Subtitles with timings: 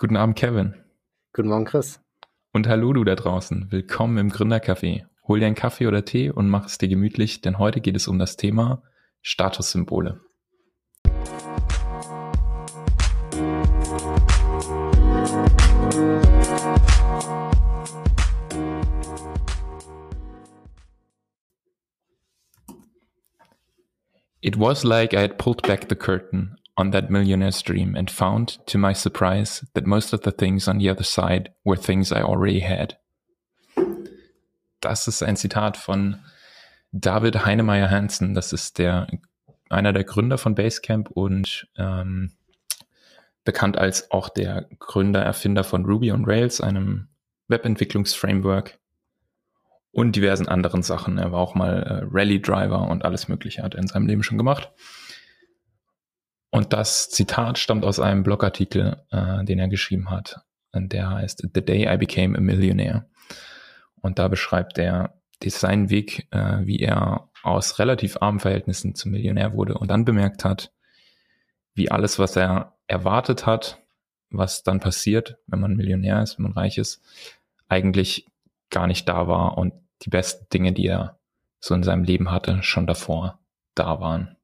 [0.00, 0.76] Guten Abend, Kevin.
[1.34, 2.00] Guten Morgen, Chris.
[2.54, 3.66] Und hallo du da draußen.
[3.70, 5.04] Willkommen im Gründercafé.
[5.28, 8.08] Hol dir einen Kaffee oder Tee und mach es dir gemütlich, denn heute geht es
[8.08, 8.82] um das Thema
[9.20, 10.22] Statussymbole.
[24.40, 28.58] It was like I had pulled back the curtain on that millionaire's dream and found,
[28.66, 32.22] to my surprise, that most of the things on the other side were things I
[32.22, 32.96] already had.
[34.80, 36.16] Das ist ein Zitat von
[36.90, 38.34] David Heinemeier Hansen.
[38.34, 39.06] Das ist der
[39.68, 42.32] einer der Gründer von Basecamp und ähm,
[43.44, 47.08] bekannt als auch der Gründer, Erfinder von Ruby on Rails, einem
[47.48, 48.78] Webentwicklungsframework
[49.92, 51.18] und diversen anderen Sachen.
[51.18, 54.38] Er war auch mal äh, Rally-Driver und alles Mögliche hat er in seinem Leben schon
[54.38, 54.70] gemacht.
[56.50, 60.40] Und das Zitat stammt aus einem Blogartikel, äh, den er geschrieben hat.
[60.72, 63.06] Der heißt The Day I Became a Millionaire.
[64.00, 69.54] Und da beschreibt er seinen Weg, äh, wie er aus relativ armen Verhältnissen zum Millionär
[69.54, 70.72] wurde und dann bemerkt hat,
[71.74, 73.78] wie alles, was er erwartet hat,
[74.30, 77.02] was dann passiert, wenn man Millionär ist, wenn man reich ist,
[77.68, 78.26] eigentlich
[78.68, 81.18] gar nicht da war und die besten Dinge, die er
[81.58, 83.38] so in seinem Leben hatte, schon davor
[83.74, 84.36] da waren.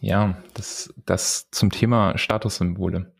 [0.00, 3.12] Ja, das, das zum Thema Statussymbole.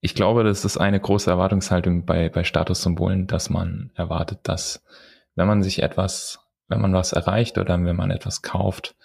[0.00, 4.84] Ich glaube, das ist eine große Erwartungshaltung bei, bei Statussymbolen, dass man erwartet, dass
[5.34, 8.96] wenn man sich etwas, wenn man was erreicht oder wenn man etwas kauft,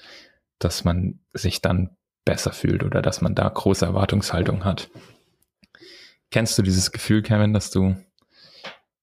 [0.60, 4.90] dass man sich dann besser fühlt oder dass man da große Erwartungshaltung hat.
[6.32, 7.96] Kennst du dieses Gefühl, Kevin, dass du,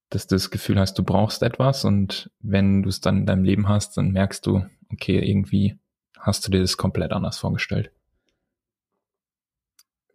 [0.08, 3.44] dass du das Gefühl hast, du brauchst etwas und wenn du es dann in deinem
[3.44, 5.78] Leben hast, dann merkst du, okay, irgendwie
[6.21, 7.91] hast du dir das komplett anders vorgestellt?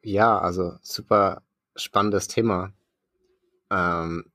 [0.02, 1.42] Ja, also super
[1.76, 2.74] spannendes Thema.
[3.72, 4.32] Ähm,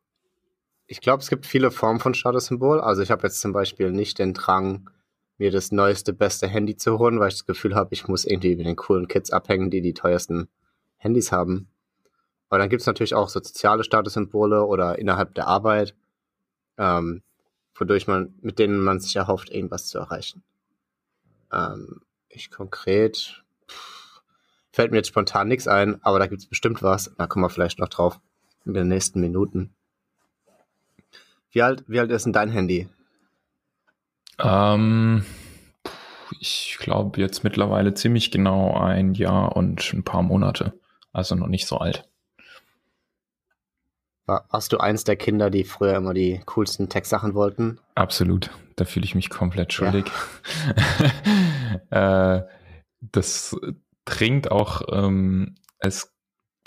[0.87, 2.81] ich glaube, es gibt viele Formen von Statussymbol.
[2.81, 4.91] Also ich habe jetzt zum Beispiel nicht den Drang,
[5.39, 8.57] mir das neueste, beste Handy zu holen, weil ich das Gefühl habe, ich muss irgendwie
[8.57, 10.49] mit den coolen Kids abhängen, die die teuersten
[10.97, 11.69] Handys haben.
[12.49, 15.95] Aber dann gibt es natürlich auch so soziale Statussymbole oder innerhalb der Arbeit,
[16.77, 17.23] ähm,
[17.75, 20.43] wodurch man, mit denen man sich erhofft, irgendwas zu erreichen.
[21.53, 24.23] Ähm, ich konkret, pff,
[24.73, 27.13] fällt mir jetzt spontan nichts ein, aber da gibt es bestimmt was.
[27.17, 28.21] Da kommen wir vielleicht noch drauf
[28.65, 29.75] in den nächsten Minuten.
[31.51, 32.89] Wie alt, wie alt ist denn dein Handy?
[34.39, 35.25] Ähm,
[36.39, 40.73] ich glaube jetzt mittlerweile ziemlich genau ein Jahr und ein paar Monate.
[41.13, 42.09] Also noch nicht so alt.
[44.27, 47.81] Warst du eins der Kinder, die früher immer die coolsten Tech-Sachen wollten?
[47.97, 48.51] Absolut.
[48.81, 50.07] Da fühle ich mich komplett schuldig.
[51.91, 52.39] Ja.
[52.39, 52.49] äh,
[53.03, 53.55] das
[54.07, 56.17] dringt auch, ähm, es,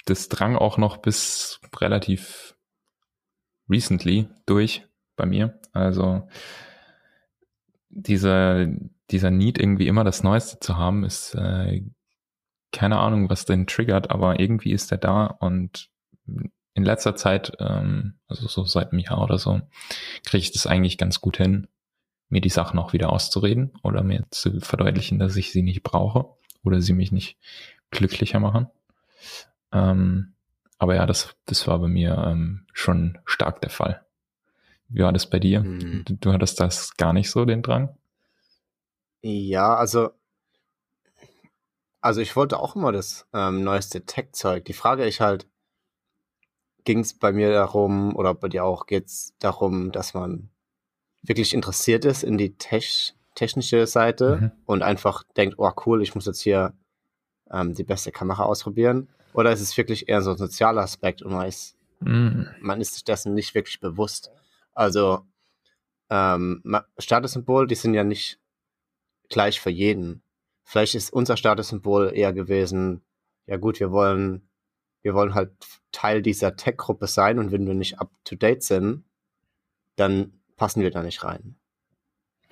[0.06, 2.56] das drang auch noch bis relativ
[3.68, 4.86] recently durch
[5.16, 5.60] bei mir.
[5.72, 6.28] Also
[7.90, 8.68] dieser,
[9.10, 11.84] dieser Need, irgendwie immer das Neueste zu haben, ist äh,
[12.72, 15.90] keine Ahnung, was den triggert, aber irgendwie ist er da und
[16.76, 19.62] in letzter Zeit, ähm, also so seit einem Jahr oder so,
[20.24, 21.68] kriege ich das eigentlich ganz gut hin,
[22.30, 26.26] mir die Sachen auch wieder auszureden oder mir zu verdeutlichen, dass ich sie nicht brauche
[26.64, 27.38] oder sie mich nicht
[27.92, 28.68] glücklicher machen.
[29.72, 30.34] Ähm,
[30.78, 34.06] aber ja, das, das war bei mir ähm, schon stark der Fall.
[34.90, 35.64] Wie war das bei dir?
[35.64, 36.04] Hm.
[36.06, 37.98] Du, du, hattest das gar nicht so, den Drang?
[39.22, 40.12] Ja, also,
[42.02, 44.66] also ich wollte auch immer das ähm, neueste Tech-Zeug.
[44.66, 45.48] Die Frage ist halt,
[46.84, 50.50] ging es bei mir darum, oder bei dir auch, geht es darum, dass man
[51.24, 54.52] wirklich interessiert ist in die Tech, technische Seite mhm.
[54.66, 56.74] und einfach denkt, oh cool, ich muss jetzt hier
[57.52, 59.10] ähm, die beste Kamera ausprobieren?
[59.34, 62.48] Oder ist es wirklich eher so ein sozialer Aspekt und man ist, mhm.
[62.60, 64.32] man ist sich dessen nicht wirklich bewusst?
[64.74, 65.26] Also
[66.10, 66.62] ähm,
[66.98, 68.40] Statussymbol, die sind ja nicht
[69.30, 70.22] gleich für jeden.
[70.64, 73.02] Vielleicht ist unser Statussymbol eher gewesen,
[73.48, 74.48] ja gut, wir wollen
[75.04, 75.52] wir wollen halt
[75.92, 79.04] Teil dieser Tech-Gruppe sein und wenn wir nicht up-to-date sind,
[79.98, 81.56] dann passen wir da nicht rein.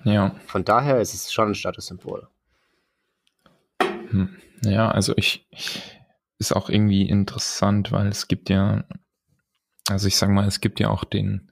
[0.04, 0.34] Ja.
[0.46, 2.28] Von daher ist es schon ein Statussymbol.
[3.80, 4.36] Hm.
[4.64, 5.48] Ja, also ich
[6.38, 8.84] ist auch irgendwie interessant, weil es gibt ja,
[9.88, 11.50] also ich sage mal, es gibt ja auch den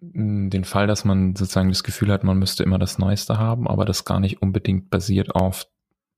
[0.00, 3.84] den Fall, dass man sozusagen das Gefühl hat, man müsste immer das Neueste haben, aber
[3.84, 5.66] das gar nicht unbedingt basiert auf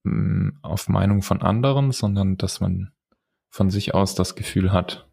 [0.03, 2.93] Mm, auf Meinung von anderen, sondern dass man
[3.51, 5.10] von sich aus das Gefühl hat,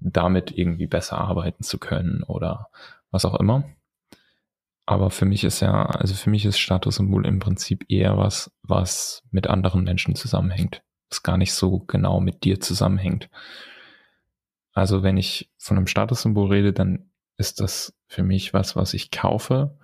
[0.00, 2.68] damit irgendwie besser arbeiten zu können oder
[3.10, 3.64] was auch immer.
[4.86, 9.22] Aber für mich ist ja, also für mich ist Statussymbol im Prinzip eher was, was
[9.30, 10.82] mit anderen Menschen zusammenhängt.
[11.10, 13.28] Was gar nicht so genau mit dir zusammenhängt.
[14.72, 19.10] Also wenn ich von einem Statussymbol rede, dann ist das für mich was, was ich
[19.10, 19.76] kaufe,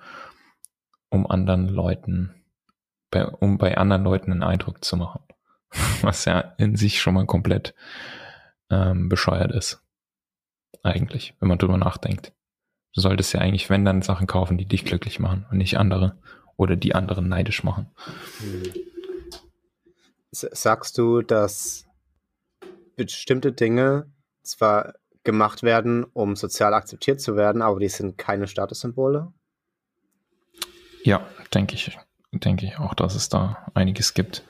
[1.08, 2.34] um anderen Leuten,
[3.10, 5.22] bei, um bei anderen Leuten einen Eindruck zu machen.
[6.02, 7.74] Was ja in sich schon mal komplett
[8.70, 9.81] ähm, bescheuert ist.
[10.82, 12.32] Eigentlich, wenn man drüber nachdenkt.
[12.94, 16.18] Du solltest ja eigentlich, wenn dann Sachen kaufen, die dich glücklich machen und nicht andere
[16.56, 17.90] oder die anderen neidisch machen.
[20.30, 21.86] Sagst du, dass
[22.96, 24.10] bestimmte Dinge
[24.42, 29.32] zwar gemacht werden, um sozial akzeptiert zu werden, aber die sind keine Statussymbole?
[31.04, 31.98] Ja, denke ich,
[32.32, 34.44] denke ich auch, dass es da einiges gibt.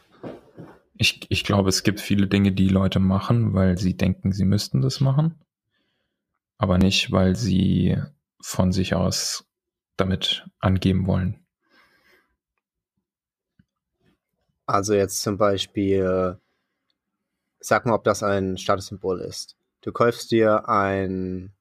[0.96, 4.82] Ich, ich glaube, es gibt viele Dinge, die Leute machen, weil sie denken, sie müssten
[4.82, 5.40] das machen,
[6.62, 8.00] aber nicht, weil sie
[8.40, 9.44] von sich aus
[9.96, 11.44] damit angeben wollen.
[14.64, 16.38] Also jetzt zum Beispiel,
[17.58, 19.56] sag mal, ob das ein Statussymbol ist.
[19.80, 21.52] Du kaufst dir ein,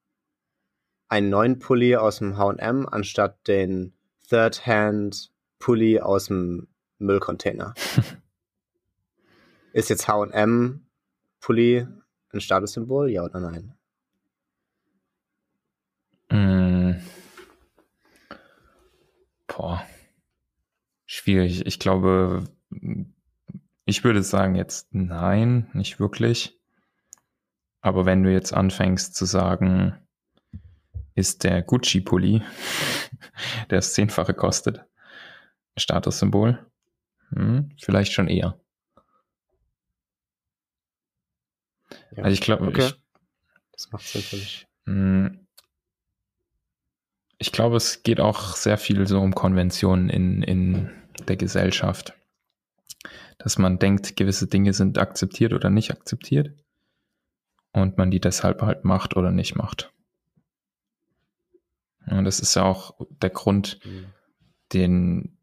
[1.07, 3.93] einen neuen Pulli aus dem H&M anstatt den
[4.29, 6.67] Third-Hand-Pulli aus dem
[6.99, 7.73] Müllcontainer.
[9.73, 10.85] ist jetzt H&M
[11.39, 11.87] Pulli
[12.29, 13.73] ein Statussymbol, ja oder nein?
[19.61, 19.85] Boah.
[21.05, 21.67] Schwierig.
[21.67, 22.45] Ich glaube,
[23.85, 26.59] ich würde sagen jetzt nein, nicht wirklich.
[27.81, 29.95] Aber wenn du jetzt anfängst zu sagen,
[31.13, 32.41] ist der Gucci-Pulli,
[33.69, 34.83] der das Zehnfache kostet,
[35.77, 36.65] Statussymbol,
[37.29, 38.59] hm, vielleicht schon eher.
[42.15, 42.93] Ja, also ich glaube, okay.
[43.73, 44.67] das macht Sinn für mich.
[47.41, 50.91] Ich glaube, es geht auch sehr viel so um Konventionen in, in
[51.27, 52.13] der Gesellschaft.
[53.39, 56.53] Dass man denkt, gewisse Dinge sind akzeptiert oder nicht akzeptiert
[57.71, 59.91] und man die deshalb halt macht oder nicht macht.
[62.05, 62.93] Und das ist ja auch
[63.23, 64.05] der Grund, mhm.
[64.71, 65.37] den,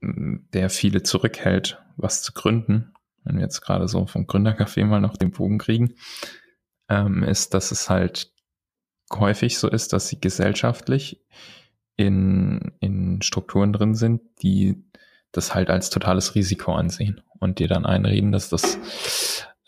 [0.00, 2.94] der viele zurückhält, was zu gründen.
[3.24, 5.96] Wenn wir jetzt gerade so vom Gründercafé mal noch den Bogen kriegen,
[6.88, 8.33] ähm, ist, dass es halt
[9.12, 11.20] häufig so ist, dass sie gesellschaftlich
[11.96, 14.82] in, in Strukturen drin sind, die
[15.32, 18.78] das halt als totales Risiko ansehen und dir dann einreden, dass das,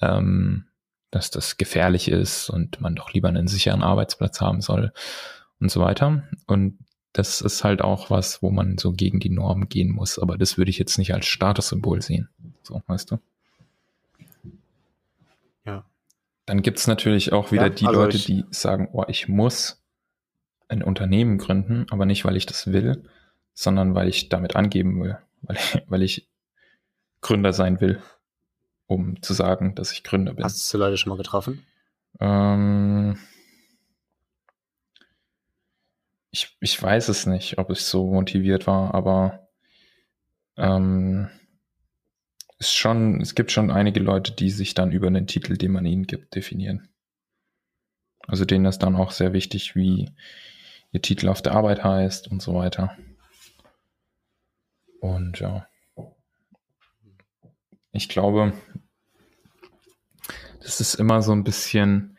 [0.00, 0.66] ähm,
[1.10, 4.92] dass das gefährlich ist und man doch lieber einen sicheren Arbeitsplatz haben soll
[5.60, 6.24] und so weiter.
[6.46, 6.78] Und
[7.12, 10.18] das ist halt auch was, wo man so gegen die Norm gehen muss.
[10.18, 12.28] Aber das würde ich jetzt nicht als Statussymbol sehen.
[12.62, 13.18] So, weißt du?
[16.46, 19.84] Dann gibt es natürlich auch wieder ja, die also Leute, die sagen, oh, ich muss
[20.68, 23.04] ein Unternehmen gründen, aber nicht, weil ich das will,
[23.52, 26.28] sondern weil ich damit angeben will, weil ich, weil ich
[27.20, 28.00] Gründer sein will,
[28.86, 30.44] um zu sagen, dass ich Gründer bin.
[30.44, 31.66] Hast du Leute schon mal getroffen?
[32.20, 33.18] Ähm,
[36.30, 39.48] ich, ich weiß es nicht, ob ich so motiviert war, aber
[40.56, 41.28] ähm,
[42.58, 45.86] ist schon, es gibt schon einige Leute, die sich dann über den Titel, den man
[45.86, 46.88] ihnen gibt, definieren.
[48.26, 50.10] Also denen ist dann auch sehr wichtig, wie
[50.92, 52.96] ihr Titel auf der Arbeit heißt und so weiter.
[55.00, 55.68] Und ja.
[57.92, 58.52] Ich glaube,
[60.60, 62.18] das ist immer so ein bisschen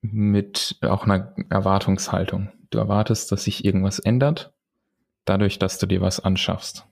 [0.00, 2.50] mit auch einer Erwartungshaltung.
[2.70, 4.52] Du erwartest, dass sich irgendwas ändert,
[5.24, 6.86] dadurch, dass du dir was anschaffst.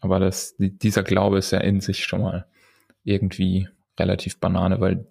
[0.00, 2.46] Aber das, dieser Glaube ist ja in sich schon mal
[3.04, 5.06] irgendwie relativ Banane, weil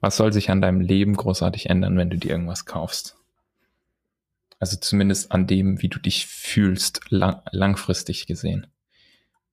[0.00, 3.16] was soll sich an deinem Leben großartig ändern, wenn du dir irgendwas kaufst?
[4.60, 8.66] Also zumindest an dem, wie du dich fühlst, lang, langfristig gesehen.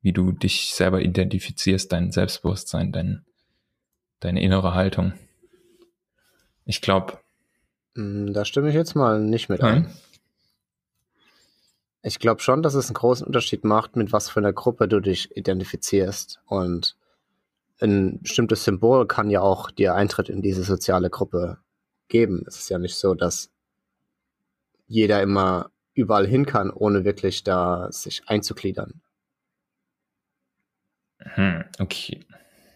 [0.01, 3.25] Wie du dich selber identifizierst, dein Selbstbewusstsein, dein,
[4.19, 5.13] deine innere Haltung.
[6.65, 7.19] Ich glaube.
[7.95, 9.91] Hm, da stimme ich jetzt mal nicht mit ein.
[12.03, 14.99] Ich glaube schon, dass es einen großen Unterschied macht, mit was für einer Gruppe du
[14.99, 16.39] dich identifizierst.
[16.47, 16.95] Und
[17.79, 21.57] ein bestimmtes Symbol kann ja auch dir Eintritt in diese soziale Gruppe
[22.07, 22.43] geben.
[22.47, 23.51] Es ist ja nicht so, dass
[24.87, 29.01] jeder immer überall hin kann, ohne wirklich da sich einzugliedern.
[31.19, 32.25] Hm, okay.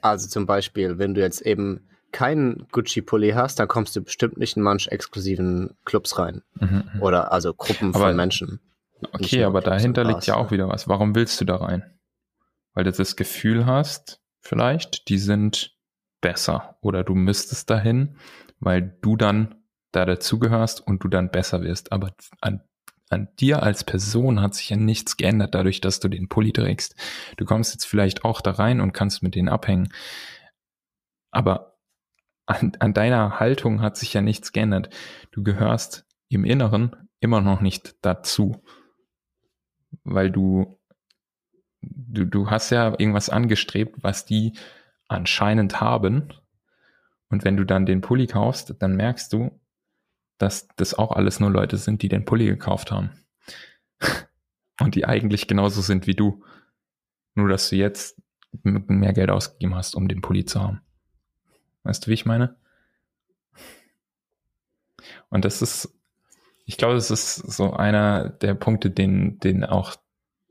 [0.02, 4.56] Also zum Beispiel, wenn du jetzt eben keinen Gucci-Pulli hast, dann kommst du bestimmt nicht
[4.56, 6.44] in manche exklusiven Clubs rein.
[6.60, 7.02] Mhm, mhm.
[7.02, 8.60] Oder also Gruppen Aber von Menschen.
[9.14, 10.88] Okay, aber dahinter liegt ja auch wieder was.
[10.88, 12.00] Warum willst du da rein?
[12.74, 15.76] Weil du das Gefühl hast, vielleicht, die sind
[16.22, 18.18] besser oder du müsstest dahin,
[18.60, 19.56] weil du dann
[19.92, 21.92] da dazugehörst und du dann besser wirst.
[21.92, 22.62] Aber an,
[23.10, 26.96] an dir als Person hat sich ja nichts geändert dadurch, dass du den Pulli trägst.
[27.38, 29.94] Du kommst jetzt vielleicht auch da rein und kannst mit denen abhängen.
[31.32, 31.78] Aber
[32.46, 34.90] an, an deiner Haltung hat sich ja nichts geändert.
[35.32, 38.62] Du gehörst im Inneren immer noch nicht dazu.
[40.06, 40.80] Weil du,
[41.82, 44.54] du, du hast ja irgendwas angestrebt, was die
[45.08, 46.30] anscheinend haben.
[47.30, 49.60] Und wenn du dann den Pulli kaufst, dann merkst du,
[50.38, 53.12] dass das auch alles nur Leute sind, die den Pulli gekauft haben.
[54.80, 56.44] Und die eigentlich genauso sind wie du.
[57.34, 58.22] Nur, dass du jetzt
[58.62, 60.82] mehr Geld ausgegeben hast, um den Pulli zu haben.
[61.84, 62.56] Weißt du, wie ich meine?
[65.30, 65.95] Und das ist,
[66.66, 69.96] ich glaube, das ist so einer der Punkte, den, den auch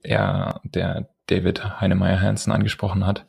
[0.02, 3.26] er, der David Heinemeier Hansen angesprochen hat,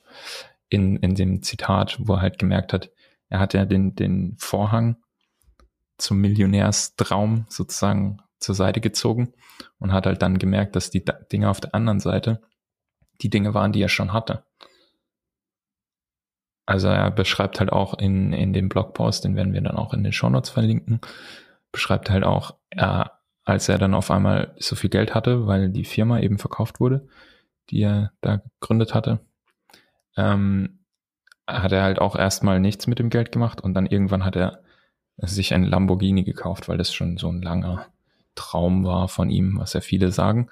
[0.69, 2.91] in, in dem Zitat, wo er halt gemerkt hat,
[3.29, 4.97] er hat ja den, den Vorhang
[5.97, 9.33] zum Millionärstraum sozusagen zur Seite gezogen
[9.79, 12.41] und hat halt dann gemerkt, dass die Dinge auf der anderen Seite
[13.21, 14.43] die Dinge waren, die er schon hatte.
[16.65, 20.03] Also er beschreibt halt auch in, in dem Blogpost, den werden wir dann auch in
[20.03, 20.99] den Shownotes verlinken,
[21.75, 25.83] beschreibt halt auch, er, als er dann auf einmal so viel Geld hatte, weil die
[25.83, 27.05] Firma eben verkauft wurde,
[27.69, 29.19] die er da gegründet hatte,
[30.15, 30.79] ähm,
[31.45, 34.63] hat er halt auch erstmal nichts mit dem Geld gemacht und dann irgendwann hat er
[35.17, 37.87] sich ein Lamborghini gekauft, weil das schon so ein langer
[38.35, 40.49] Traum war von ihm, was ja viele sagen.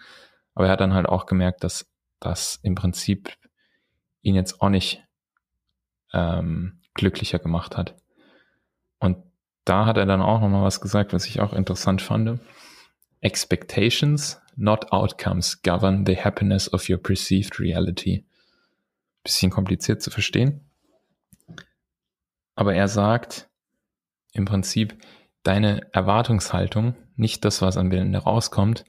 [0.53, 1.89] Aber er hat dann halt auch gemerkt, dass
[2.19, 3.31] das im Prinzip
[4.23, 5.01] ihn jetzt auch nicht
[6.11, 7.95] ähm, glücklicher gemacht hat.
[8.99, 9.17] Und
[9.65, 12.39] da hat er dann auch nochmal was gesagt, was ich auch interessant fand.
[13.21, 18.25] Expectations, not outcomes, govern the happiness of your perceived reality.
[19.23, 20.61] Bisschen kompliziert zu verstehen.
[22.55, 23.49] Aber er sagt,
[24.33, 24.97] im Prinzip
[25.43, 28.85] deine Erwartungshaltung, nicht das, was am Ende rauskommt,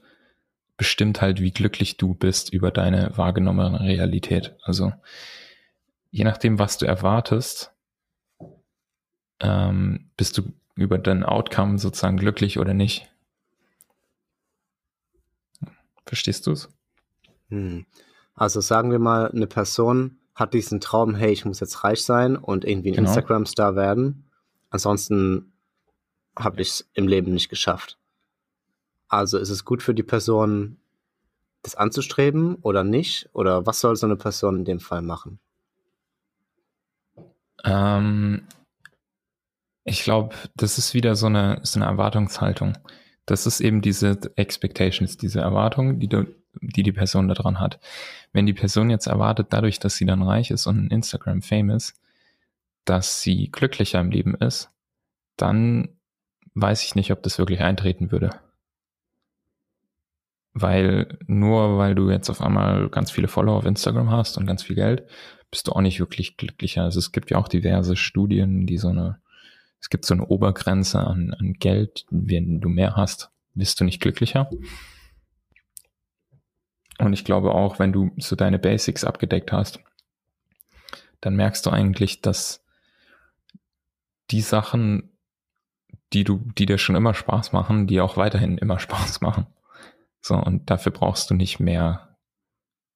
[0.77, 4.55] bestimmt halt, wie glücklich du bist über deine wahrgenommene Realität.
[4.63, 4.91] Also
[6.11, 7.73] je nachdem, was du erwartest,
[9.39, 13.09] ähm, bist du über dein Outcome sozusagen glücklich oder nicht.
[16.05, 16.69] Verstehst du es?
[17.49, 17.85] Hm.
[18.35, 22.35] Also sagen wir mal, eine Person hat diesen Traum, hey, ich muss jetzt reich sein
[22.35, 23.07] und irgendwie ein genau.
[23.07, 24.29] Instagram-Star werden.
[24.69, 25.53] Ansonsten
[26.37, 27.97] habe ich es im Leben nicht geschafft.
[29.07, 30.77] Also ist es gut für die Person,
[31.63, 33.29] das anzustreben oder nicht?
[33.33, 35.39] Oder was soll so eine Person in dem Fall machen?
[37.63, 38.43] Ähm,
[39.85, 42.77] ich glaube, das ist wieder so eine, so eine Erwartungshaltung.
[43.25, 46.25] Das ist eben diese Expectations, diese Erwartung, die, du,
[46.61, 47.79] die die Person daran hat.
[48.33, 51.93] Wenn die Person jetzt erwartet, dadurch, dass sie dann reich ist und Instagram famous,
[52.83, 54.71] dass sie glücklicher im Leben ist,
[55.37, 55.89] dann
[56.55, 58.31] weiß ich nicht, ob das wirklich eintreten würde.
[60.53, 64.63] Weil nur weil du jetzt auf einmal ganz viele Follower auf Instagram hast und ganz
[64.63, 65.03] viel Geld,
[65.51, 66.83] bist du auch nicht wirklich glücklicher.
[66.83, 69.19] Also es gibt ja auch diverse Studien, die so eine,
[69.85, 74.01] es gibt so eine Obergrenze an, an Geld, wenn du mehr hast, bist du nicht
[74.01, 74.49] glücklicher.
[76.97, 79.79] Und ich glaube auch, wenn du so deine Basics abgedeckt hast,
[81.21, 82.65] dann merkst du eigentlich, dass
[84.31, 85.15] die Sachen,
[86.13, 89.45] die du, die dir schon immer Spaß machen, die auch weiterhin immer Spaß machen.
[90.19, 92.14] So, und dafür brauchst du nicht mehr,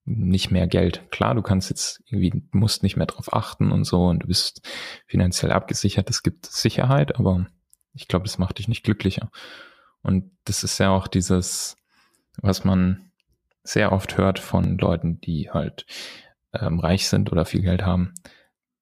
[0.10, 1.10] nicht mehr Geld.
[1.12, 4.68] Klar, du kannst jetzt irgendwie, musst nicht mehr drauf achten und so und du bist
[5.06, 6.10] finanziell abgesichert.
[6.10, 7.46] Es gibt Sicherheit, aber
[7.94, 9.30] ich glaube, das macht dich nicht glücklicher.
[10.02, 11.78] Und das ist ja auch dieses,
[12.42, 13.12] was man
[13.64, 15.86] sehr oft hört von Leuten, die halt
[16.54, 18.14] ähm, reich sind oder viel Geld haben,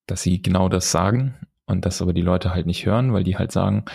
[0.06, 3.38] dass sie genau das sagen und das aber die Leute halt nicht hören, weil die
[3.38, 3.86] halt sagen,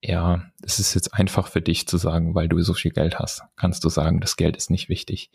[0.00, 3.42] ja, es ist jetzt einfach für dich zu sagen, weil du so viel Geld hast,
[3.56, 5.30] kannst du sagen, das Geld ist nicht wichtig.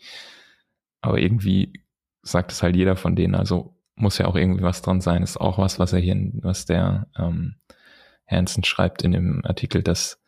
[1.00, 1.84] Aber irgendwie
[2.22, 5.22] sagt es halt jeder von denen, also muss ja auch irgendwie was dran sein.
[5.22, 7.56] Ist auch was, was er hier, was der ähm,
[8.26, 10.20] Hansen schreibt in dem Artikel, dass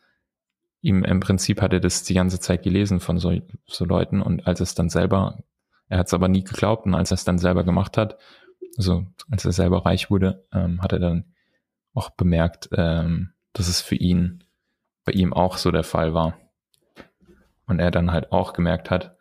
[0.81, 4.47] ihm im Prinzip hat er das die ganze Zeit gelesen von so, so Leuten und
[4.47, 5.43] als es dann selber,
[5.87, 8.17] er hat es aber nie geglaubt und als er es dann selber gemacht hat,
[8.77, 11.25] also als er selber reich wurde, ähm, hat er dann
[11.93, 14.43] auch bemerkt, ähm, dass es für ihn,
[15.03, 16.37] bei ihm auch so der Fall war.
[17.65, 19.15] Und er dann halt auch gemerkt hat,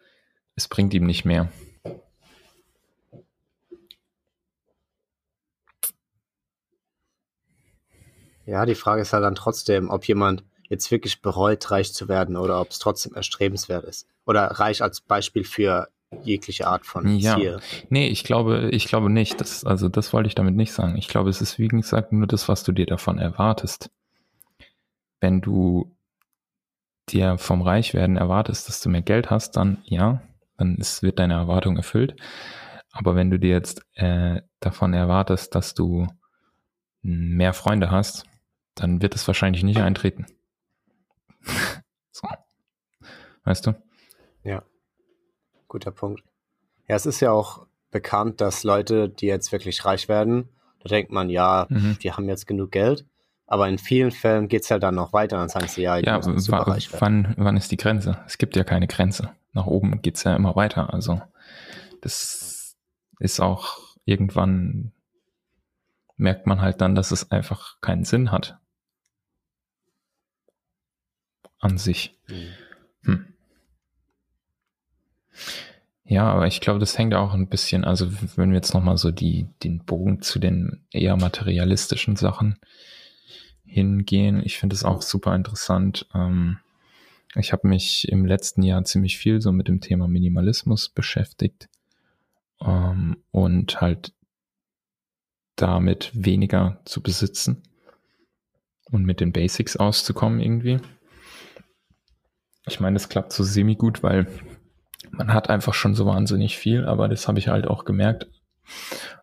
[0.61, 1.49] es bringt ihm nicht mehr.
[8.47, 12.37] Ja, die Frage ist halt dann trotzdem, ob jemand jetzt wirklich bereut, reich zu werden
[12.37, 14.07] oder ob es trotzdem erstrebenswert ist.
[14.27, 15.89] Oder reich als Beispiel für
[16.25, 17.37] jegliche Art von ja.
[17.37, 17.59] Ziel.
[17.89, 19.41] Nee, ich glaube, ich glaube nicht.
[19.41, 20.97] Das, also das wollte ich damit nicht sagen.
[20.97, 23.91] Ich glaube, es ist wie gesagt nur das, was du dir davon erwartest.
[25.21, 25.91] Wenn du
[27.09, 30.23] dir vom Reichwerden erwartest, dass du mehr Geld hast, dann ja,
[30.61, 32.17] dann ist, wird deine Erwartung erfüllt.
[32.93, 36.07] Aber wenn du dir jetzt äh, davon erwartest, dass du
[37.03, 38.25] mehr Freunde hast,
[38.75, 40.27] dann wird es wahrscheinlich nicht eintreten.
[42.11, 42.29] so.
[43.45, 43.75] Weißt du?
[44.43, 44.63] Ja,
[45.69, 46.23] guter Punkt.
[46.89, 50.49] Ja, es ist ja auch bekannt, dass Leute, die jetzt wirklich reich werden,
[50.83, 51.99] da denkt man, ja, mhm.
[52.03, 53.07] die haben jetzt genug Geld.
[53.47, 56.21] Aber in vielen Fällen geht es ja dann noch weiter, dann sagen sie, ja, ja
[56.23, 58.19] wann, wann ist die Grenze?
[58.27, 59.31] Es gibt ja keine Grenze.
[59.53, 60.93] Nach oben geht es ja immer weiter.
[60.93, 61.21] Also
[62.01, 62.77] das
[63.19, 64.93] ist auch irgendwann
[66.17, 68.59] merkt man halt dann, dass es einfach keinen Sinn hat.
[71.59, 72.19] An sich.
[72.29, 72.55] Mhm.
[73.05, 73.27] Hm.
[76.05, 79.11] Ja, aber ich glaube, das hängt auch ein bisschen, also wenn wir jetzt nochmal so
[79.11, 82.59] die, den Bogen zu den eher materialistischen Sachen
[83.65, 86.07] hingehen, ich finde es auch super interessant.
[86.15, 86.59] Ähm,
[87.37, 91.69] ich habe mich im letzten Jahr ziemlich viel so mit dem Thema Minimalismus beschäftigt
[92.61, 94.13] ähm, und halt
[95.57, 97.63] damit weniger zu besitzen
[98.91, 100.81] und mit den Basics auszukommen irgendwie.
[102.67, 104.27] Ich meine, das klappt so semi gut, weil
[105.11, 108.29] man hat einfach schon so wahnsinnig viel, aber das habe ich halt auch gemerkt,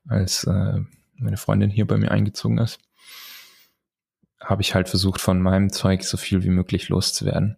[0.07, 0.79] als äh,
[1.15, 2.79] meine Freundin hier bei mir eingezogen ist,
[4.39, 7.57] habe ich halt versucht, von meinem Zeug so viel wie möglich loszuwerden.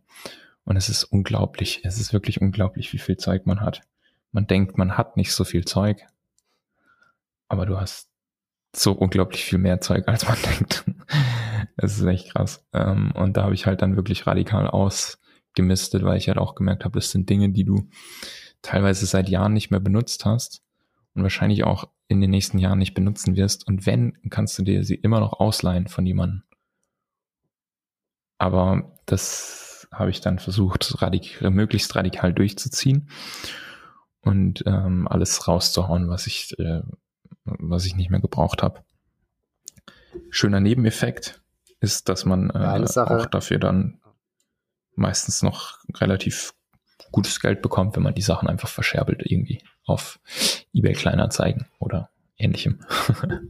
[0.66, 3.82] Und es ist unglaublich, es ist wirklich unglaublich, wie viel Zeug man hat.
[4.32, 6.06] Man denkt, man hat nicht so viel Zeug,
[7.48, 8.10] aber du hast
[8.76, 10.86] so unglaublich viel mehr Zeug, als man denkt.
[11.78, 12.66] Es ist echt krass.
[12.74, 16.86] Ähm, und da habe ich halt dann wirklich radikal ausgemistet, weil ich halt auch gemerkt
[16.86, 17.90] habe, das sind Dinge, die du
[18.62, 20.62] teilweise seit Jahren nicht mehr benutzt hast
[21.14, 23.66] und wahrscheinlich auch in den nächsten Jahren nicht benutzen wirst.
[23.68, 26.44] Und wenn, kannst du dir sie immer noch ausleihen von jemandem.
[28.38, 33.10] Aber das habe ich dann versucht, radik möglichst radikal durchzuziehen
[34.22, 36.82] und ähm, alles rauszuhauen, was ich äh,
[37.46, 38.84] was ich nicht mehr gebraucht habe.
[40.30, 41.42] Schöner Nebeneffekt
[41.80, 44.00] ist, dass man äh, auch dafür dann
[44.96, 46.54] meistens noch relativ
[47.12, 50.20] gutes Geld bekommt, wenn man die Sachen einfach verscherbelt irgendwie auf
[50.74, 52.80] eBay Kleinanzeigen oder ähnlichem.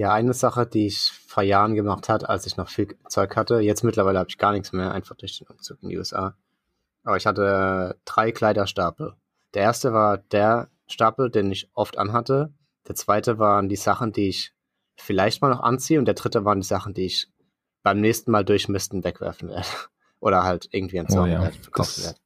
[0.00, 3.60] ja, eine Sache, die ich vor Jahren gemacht hat, als ich noch viel Zeug hatte.
[3.60, 6.38] Jetzt mittlerweile habe ich gar nichts mehr, einfach durch den Umzug in die USA.
[7.04, 9.12] Aber ich hatte drei Kleiderstapel.
[9.52, 12.54] Der erste war der Stapel, den ich oft anhatte.
[12.88, 14.54] Der zweite waren die Sachen, die ich
[14.96, 15.98] vielleicht mal noch anziehe.
[15.98, 17.28] Und der dritte waren die Sachen, die ich
[17.82, 19.68] beim nächsten Mal durchmisten wegwerfen werde.
[20.18, 21.42] Oder halt irgendwie entsorgen oh, ja.
[21.42, 22.18] werde, verkaufen werde.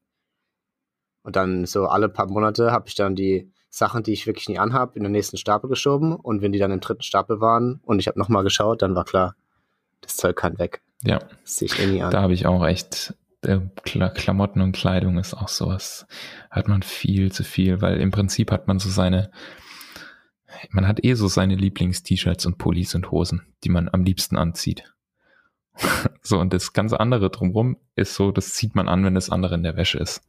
[1.25, 4.59] Und dann so alle paar Monate habe ich dann die Sachen, die ich wirklich nie
[4.59, 6.15] anhabe, in den nächsten Stapel geschoben.
[6.15, 9.05] Und wenn die dann im dritten Stapel waren und ich habe nochmal geschaut, dann war
[9.05, 9.35] klar,
[10.01, 10.81] das Zeug kann weg.
[11.03, 11.19] Ja.
[11.19, 12.11] Das sehe ich eh nie an.
[12.11, 16.07] Da habe ich auch echt äh, Klamotten und Kleidung ist auch sowas,
[16.51, 19.31] hat man viel zu viel, weil im Prinzip hat man so seine,
[20.71, 24.85] man hat eh so seine Lieblings-T-Shirts und Pullis und Hosen, die man am liebsten anzieht.
[26.23, 29.57] so, und das ganze andere drumrum ist so, das zieht man an, wenn das andere
[29.57, 30.23] in der Wäsche ist.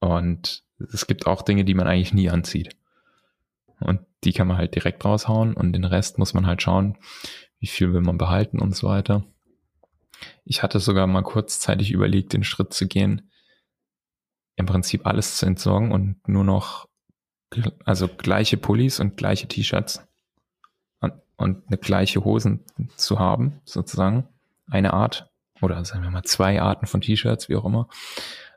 [0.00, 2.76] Und es gibt auch Dinge, die man eigentlich nie anzieht.
[3.80, 6.98] Und die kann man halt direkt raushauen und den Rest muss man halt schauen,
[7.58, 9.24] wie viel will man behalten und so weiter.
[10.44, 13.30] Ich hatte sogar mal kurzzeitig überlegt, den Schritt zu gehen,
[14.56, 16.88] im Prinzip alles zu entsorgen und nur noch,
[17.84, 20.06] also gleiche Pullis und gleiche T-Shirts
[21.40, 22.64] und eine gleiche Hosen
[22.96, 24.28] zu haben, sozusagen.
[24.70, 25.30] Eine Art
[25.62, 27.88] oder sagen wir mal zwei Arten von T-Shirts, wie auch immer.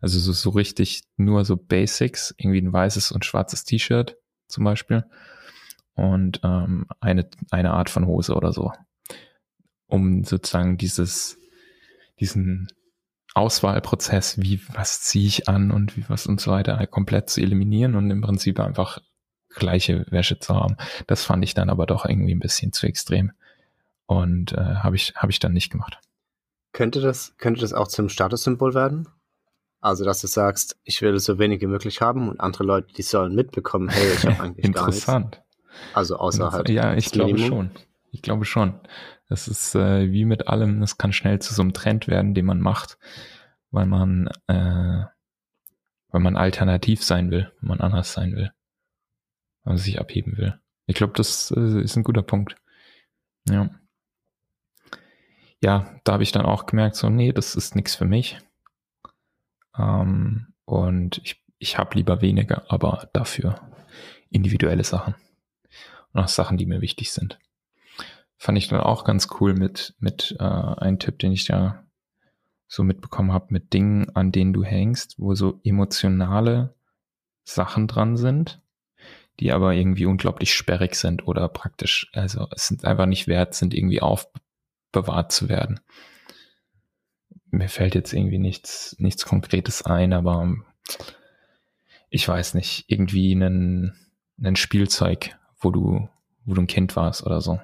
[0.03, 5.05] Also so, so richtig nur so Basics, irgendwie ein weißes und schwarzes T-Shirt zum Beispiel
[5.95, 8.71] und ähm, eine, eine Art von Hose oder so,
[9.87, 11.37] um sozusagen dieses
[12.19, 12.67] diesen
[13.33, 17.41] Auswahlprozess, wie, was ziehe ich an und wie was und so weiter, halt komplett zu
[17.41, 18.99] eliminieren und im Prinzip einfach
[19.49, 20.77] gleiche Wäsche zu haben.
[21.07, 23.31] Das fand ich dann aber doch irgendwie ein bisschen zu extrem.
[24.05, 25.99] Und äh, habe ich, hab ich dann nicht gemacht.
[26.73, 29.07] Könnte das, könnte das auch zum Statussymbol werden?
[29.83, 33.01] Also, dass du sagst, ich will so wenig wie möglich haben und andere Leute, die
[33.01, 35.07] sollen mitbekommen, hey, ich habe eigentlich gar nichts.
[35.07, 35.43] Interessant.
[35.93, 36.69] Also außerhalb.
[36.69, 37.49] Ja, ich glaube Minimum.
[37.49, 37.71] schon.
[38.11, 38.79] Ich glaube schon.
[39.27, 42.45] Das ist äh, wie mit allem, es kann schnell zu so einem Trend werden, den
[42.45, 42.97] man macht,
[43.71, 45.03] weil man, äh,
[46.11, 48.53] weil man alternativ sein will, wenn man anders sein will,
[49.65, 50.57] weil man sich abheben will.
[50.85, 52.55] Ich glaube, das äh, ist ein guter Punkt.
[53.49, 53.69] Ja.
[55.61, 58.39] Ja, da habe ich dann auch gemerkt, so, nee, das ist nichts für mich.
[59.77, 63.59] Ähm, und ich, ich habe lieber weniger, aber dafür
[64.29, 65.15] individuelle Sachen.
[66.11, 67.39] Und auch Sachen, die mir wichtig sind.
[68.37, 71.83] fand ich dann auch ganz cool mit, mit äh, einem Tipp, den ich da
[72.67, 76.75] so mitbekommen habe, mit Dingen, an denen du hängst, wo so emotionale
[77.43, 78.61] Sachen dran sind,
[79.39, 83.73] die aber irgendwie unglaublich sperrig sind oder praktisch, also es sind einfach nicht wert, sind
[83.73, 85.79] irgendwie aufbewahrt zu werden.
[87.53, 90.55] Mir fällt jetzt irgendwie nichts, nichts Konkretes ein, aber
[92.09, 93.93] ich weiß nicht, irgendwie ein,
[94.41, 96.09] ein Spielzeug, wo du,
[96.45, 97.61] wo du ein Kind warst oder so.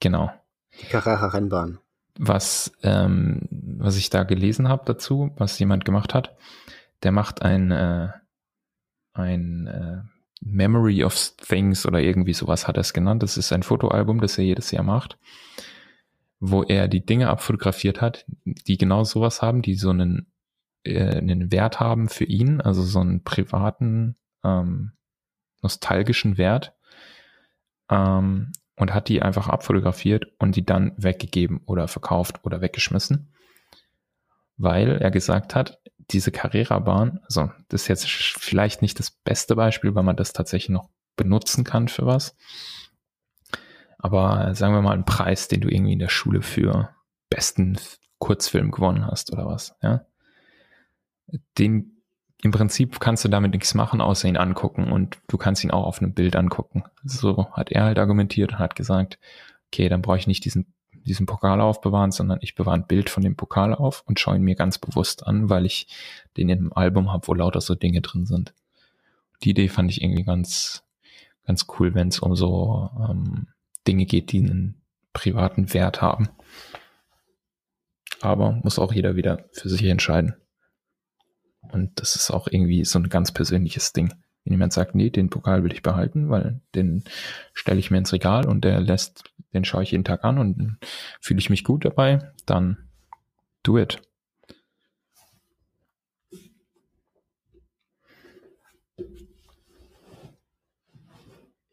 [0.00, 0.32] Genau.
[0.80, 1.78] Die Carrera-Rennbahn.
[2.18, 6.34] Was, ähm, was ich da gelesen habe dazu, was jemand gemacht hat,
[7.02, 8.08] der macht ein, äh,
[9.12, 10.00] ein äh,
[10.40, 13.22] Memory of Things oder irgendwie sowas hat er es genannt.
[13.22, 15.18] Das ist ein Fotoalbum, das er jedes Jahr macht,
[16.44, 20.26] wo er die Dinge abfotografiert hat, die genau sowas haben, die so einen,
[20.82, 24.90] äh, einen Wert haben für ihn, also so einen privaten, ähm,
[25.62, 26.74] nostalgischen Wert.
[27.88, 33.32] Ähm, und hat die einfach abfotografiert und die dann weggegeben oder verkauft oder weggeschmissen,
[34.56, 39.94] weil er gesagt hat, diese Carrera-Bahn, also das ist jetzt vielleicht nicht das beste Beispiel,
[39.94, 42.34] weil man das tatsächlich noch benutzen kann für was,
[44.02, 46.90] aber sagen wir mal einen Preis, den du irgendwie in der Schule für
[47.30, 47.78] besten
[48.18, 50.04] Kurzfilm gewonnen hast oder was, ja,
[51.58, 51.92] den
[52.42, 55.84] im Prinzip kannst du damit nichts machen, außer ihn angucken und du kannst ihn auch
[55.84, 56.82] auf einem Bild angucken.
[57.04, 59.20] So hat er halt argumentiert und hat gesagt,
[59.68, 63.22] okay, dann brauche ich nicht diesen, diesen Pokal aufbewahren, sondern ich bewahre ein Bild von
[63.22, 65.86] dem Pokal auf und schaue ihn mir ganz bewusst an, weil ich
[66.36, 68.52] den in einem Album habe, wo lauter so Dinge drin sind.
[69.44, 70.82] Die Idee fand ich irgendwie ganz,
[71.46, 73.46] ganz cool, wenn es um so ähm,
[73.86, 76.28] Dinge geht, die einen privaten Wert haben.
[78.20, 80.34] Aber muss auch jeder wieder für sich entscheiden.
[81.72, 84.14] Und das ist auch irgendwie so ein ganz persönliches Ding.
[84.44, 87.04] Wenn jemand sagt, nee, den Pokal will ich behalten, weil den
[87.52, 90.78] stelle ich mir ins Regal und der lässt, den schaue ich jeden Tag an und
[91.20, 92.88] fühle ich mich gut dabei, dann
[93.62, 94.00] do it.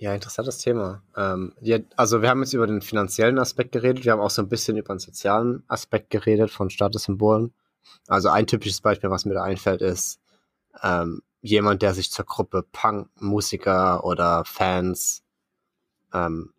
[0.02, 1.04] Ja, interessantes Thema.
[1.18, 4.42] Ähm, ja, also wir haben jetzt über den finanziellen Aspekt geredet, wir haben auch so
[4.42, 7.54] ein bisschen über den sozialen Aspekt geredet von Statussymbolen.
[8.08, 10.22] Also ein typisches Beispiel, was mir da einfällt, ist
[10.82, 15.22] ähm, jemand, der sich zur Gruppe Punk-Musiker oder Fans
[16.14, 16.54] ähm,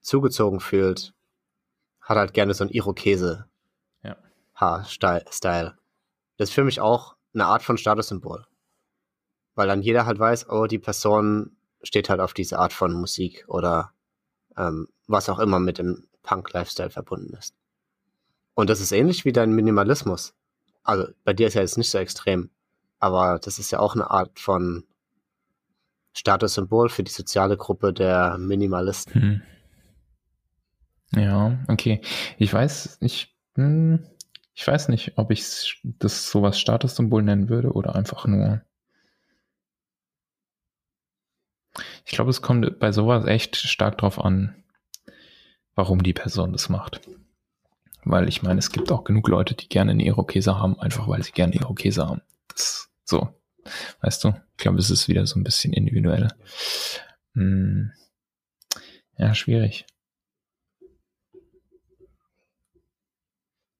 [0.00, 1.12] zugezogen fühlt,
[2.00, 3.46] hat halt gerne so ein Irokese
[4.04, 4.16] ja.
[4.54, 5.76] Haar-Style.
[6.36, 8.46] Das ist für mich auch eine Art von Statussymbol.
[9.56, 11.55] Weil dann jeder halt weiß, oh, die Person
[11.86, 13.92] steht halt auf diese Art von Musik oder
[14.56, 17.54] ähm, was auch immer mit dem Punk-Lifestyle verbunden ist.
[18.54, 20.34] Und das ist ähnlich wie dein Minimalismus
[20.86, 22.50] also bei dir ist ja jetzt nicht so extrem,
[22.98, 24.84] aber das ist ja auch eine Art von
[26.14, 29.22] Statussymbol für die soziale Gruppe der Minimalisten.
[29.22, 29.42] Hm.
[31.14, 32.00] Ja, okay.
[32.38, 34.06] Ich weiß, ich, hm,
[34.54, 38.62] ich weiß nicht, ob ich das sowas Statussymbol nennen würde oder einfach nur.
[42.04, 44.54] Ich glaube, es kommt bei sowas echt stark drauf an,
[45.74, 47.00] warum die Person das macht.
[48.04, 51.22] Weil ich meine, es gibt auch genug Leute, die gerne einen Irokese haben, einfach weil
[51.22, 52.22] sie gerne Irokese haben.
[52.48, 53.28] Das so.
[54.00, 54.28] Weißt du?
[54.28, 56.28] Ich glaube, es ist wieder so ein bisschen individuell.
[57.34, 57.92] Hm.
[59.18, 59.86] Ja, schwierig.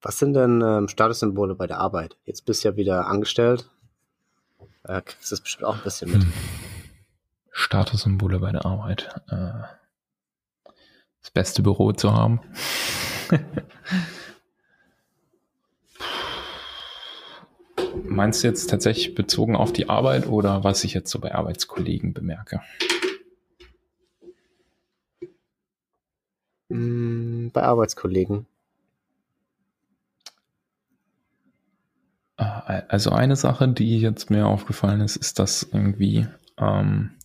[0.02, 2.16] Was sind denn ähm, Statussymbole bei der Arbeit?
[2.24, 3.70] Jetzt bist du ja wieder angestellt.
[4.84, 6.22] Äh, kriegst du das bestimmt auch ein bisschen mit.
[6.22, 6.32] Hm.
[7.56, 9.08] Statussymbole bei der Arbeit.
[9.28, 9.62] Äh,
[11.22, 12.40] das beste Büro zu haben.
[18.04, 22.12] Meinst du jetzt tatsächlich bezogen auf die Arbeit oder was ich jetzt so bei Arbeitskollegen
[22.12, 22.60] bemerke?
[26.68, 28.44] Mm, bei Arbeitskollegen.
[32.36, 37.15] Ah, also eine Sache, die jetzt mir aufgefallen ist, ist, dass irgendwie ähm,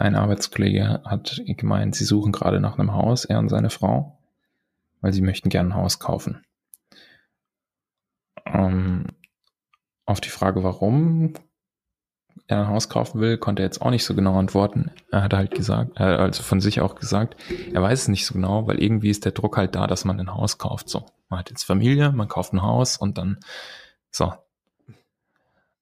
[0.00, 4.18] ein Arbeitskollege hat gemeint, sie suchen gerade nach einem Haus, er und seine Frau,
[5.00, 6.42] weil sie möchten gerne ein Haus kaufen.
[8.46, 9.06] Ähm,
[10.06, 11.34] auf die Frage, warum
[12.46, 14.90] er ein Haus kaufen will, konnte er jetzt auch nicht so genau antworten.
[15.10, 17.36] Er hat halt gesagt, hat also von sich auch gesagt,
[17.72, 20.18] er weiß es nicht so genau, weil irgendwie ist der Druck halt da, dass man
[20.18, 20.88] ein Haus kauft.
[20.88, 23.38] So, man hat jetzt Familie, man kauft ein Haus und dann
[24.10, 24.32] so.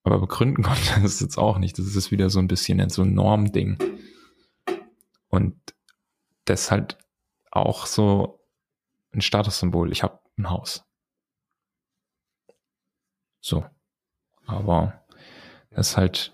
[0.09, 1.79] Aber begründen konnte das jetzt auch nicht.
[1.79, 3.77] Das ist wieder so ein bisschen so ein Normding.
[5.29, 5.55] Und
[6.47, 6.97] das ist halt
[7.51, 8.41] auch so
[9.13, 9.93] ein Statussymbol.
[9.93, 10.87] Ich habe ein Haus.
[13.43, 13.67] So.
[14.47, 15.05] Aber
[15.69, 16.33] es ist halt.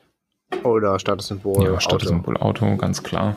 [0.63, 1.65] Oder Statussymbol.
[1.65, 2.67] Ja, Statussymbol Auto.
[2.67, 3.35] Auto, ganz klar.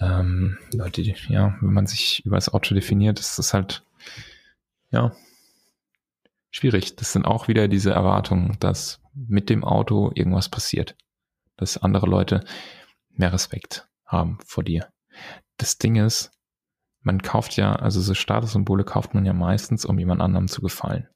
[0.00, 3.84] ähm, Leute, ja, wenn man sich über das Auto definiert, ist das halt,
[4.90, 5.12] ja,
[6.54, 6.94] schwierig.
[6.96, 10.96] Das sind auch wieder diese Erwartungen, dass mit dem Auto irgendwas passiert.
[11.56, 12.44] Dass andere Leute
[13.10, 14.88] mehr Respekt haben vor dir.
[15.56, 16.30] Das Ding ist,
[17.00, 21.08] man kauft ja, also so Statussymbole kauft man ja meistens, um jemand anderem zu gefallen.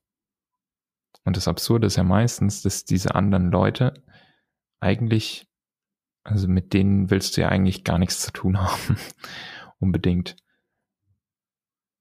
[1.25, 4.03] Und das Absurde ist ja meistens, dass diese anderen Leute
[4.81, 5.49] eigentlich,
[6.25, 8.97] also mit denen willst du ja eigentlich gar nichts zu tun haben.
[9.79, 10.37] Unbedingt.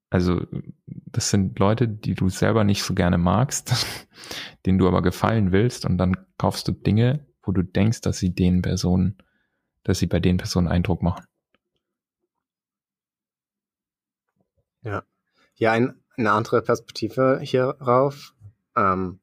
[0.09, 0.45] Also,
[0.85, 3.73] das sind Leute, die du selber nicht so gerne magst,
[4.65, 8.33] denen du aber gefallen willst und dann kaufst du Dinge, wo du denkst, dass sie
[8.33, 9.17] den Personen,
[9.83, 11.25] dass sie bei den Personen Eindruck machen.
[14.83, 15.03] Ja.
[15.55, 18.33] Ja, ein, eine andere Perspektive hierauf.
[18.75, 19.19] Ähm,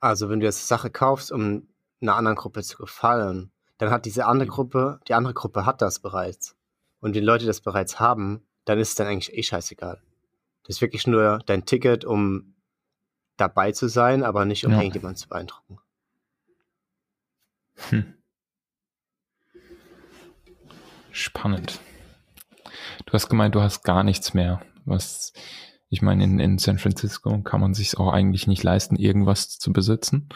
[0.00, 1.68] also, wenn du jetzt Sache kaufst, um
[2.00, 6.00] einer anderen Gruppe zu gefallen, dann hat diese andere Gruppe, die andere Gruppe hat das
[6.00, 6.56] bereits.
[7.00, 10.00] Und die Leute, die das bereits haben, dann ist es dann eigentlich eh scheißegal.
[10.64, 12.54] Das ist wirklich nur dein Ticket, um
[13.38, 14.78] dabei zu sein, aber nicht um ja.
[14.78, 15.78] irgendjemanden zu beeindrucken.
[17.88, 18.14] Hm.
[21.10, 21.80] Spannend.
[23.06, 24.60] Du hast gemeint, du hast gar nichts mehr.
[24.84, 25.32] Was,
[25.88, 29.72] ich meine, in, in San Francisco kann man sich auch eigentlich nicht leisten, irgendwas zu
[29.72, 30.28] besitzen,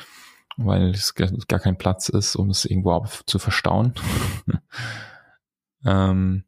[0.57, 3.95] weil es gar, kein Platz ist, um es irgendwo zu verstauen.
[5.85, 6.45] ähm,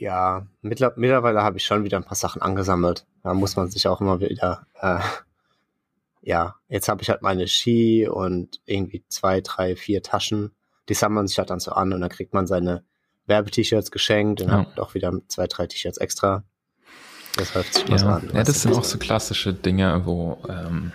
[0.00, 3.06] ja, mittlerweile habe ich schon wieder ein paar Sachen angesammelt.
[3.22, 4.98] Da muss man sich auch immer wieder, äh,
[6.22, 10.52] ja, jetzt habe ich halt meine Ski und irgendwie zwei, drei, vier Taschen.
[10.88, 12.82] Die sammelt sich halt dann so an und dann kriegt man seine
[13.26, 14.60] Werbe-T-Shirts geschenkt und ja.
[14.60, 16.44] hat auch wieder zwei, drei T-Shirts extra.
[17.36, 17.98] Das häuft sich ja.
[17.98, 18.30] so an.
[18.32, 20.92] Ja, das sind auch so klassische Dinge, wo, ähm,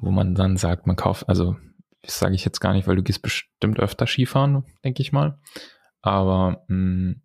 [0.00, 1.56] wo man dann sagt, man kauft, also
[2.02, 5.38] das sage ich jetzt gar nicht, weil du gehst bestimmt öfter Skifahren, denke ich mal.
[6.02, 7.22] Aber mh, mm,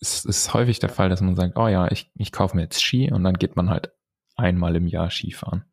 [0.00, 2.82] es ist häufig der Fall, dass man sagt, oh ja, ich, ich kaufe mir jetzt
[2.82, 3.92] Ski und dann geht man halt
[4.36, 5.64] einmal im Jahr Skifahren.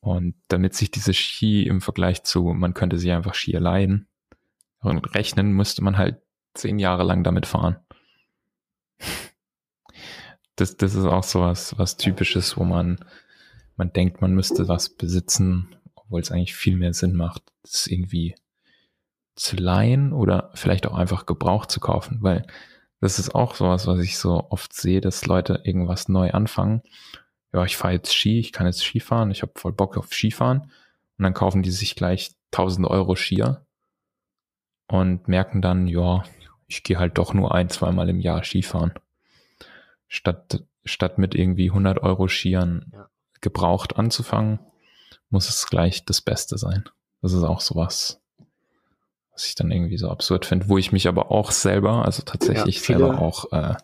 [0.00, 4.06] Und damit sich diese Ski im Vergleich zu, man könnte sich einfach Ski leihen,
[4.82, 6.20] rechnen, müsste man halt
[6.52, 7.78] zehn Jahre lang damit fahren.
[10.56, 12.98] Das, das ist auch so was, was typisches, wo man,
[13.76, 18.36] man denkt, man müsste was besitzen, obwohl es eigentlich viel mehr Sinn macht, das irgendwie
[19.34, 22.46] zu leihen oder vielleicht auch einfach Gebrauch zu kaufen, weil
[23.04, 26.80] das ist auch sowas, was ich so oft sehe, dass Leute irgendwas neu anfangen.
[27.52, 30.62] Ja, ich fahre jetzt Ski, ich kann jetzt Skifahren, ich habe voll Bock auf Skifahren.
[31.18, 33.66] Und dann kaufen die sich gleich 1000 Euro Skier
[34.88, 36.24] und merken dann, ja,
[36.66, 38.94] ich gehe halt doch nur ein, zweimal im Jahr Skifahren.
[40.08, 43.10] Statt, statt mit irgendwie 100 Euro Skiern ja.
[43.42, 44.60] gebraucht anzufangen,
[45.28, 46.84] muss es gleich das Beste sein.
[47.20, 48.22] Das ist auch sowas,
[49.34, 52.76] was ich dann irgendwie so absurd finde, wo ich mich aber auch selber, also tatsächlich
[52.76, 53.74] ja, selber auch äh,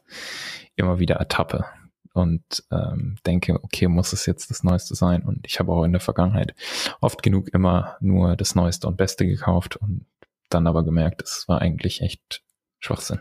[0.77, 1.67] immer wieder ertappe
[2.13, 5.23] und ähm, denke, okay, muss es jetzt das Neueste sein?
[5.23, 6.55] Und ich habe auch in der Vergangenheit
[7.01, 10.07] oft genug immer nur das Neueste und Beste gekauft und
[10.49, 12.43] dann aber gemerkt, es war eigentlich echt
[12.79, 13.21] Schwachsinn.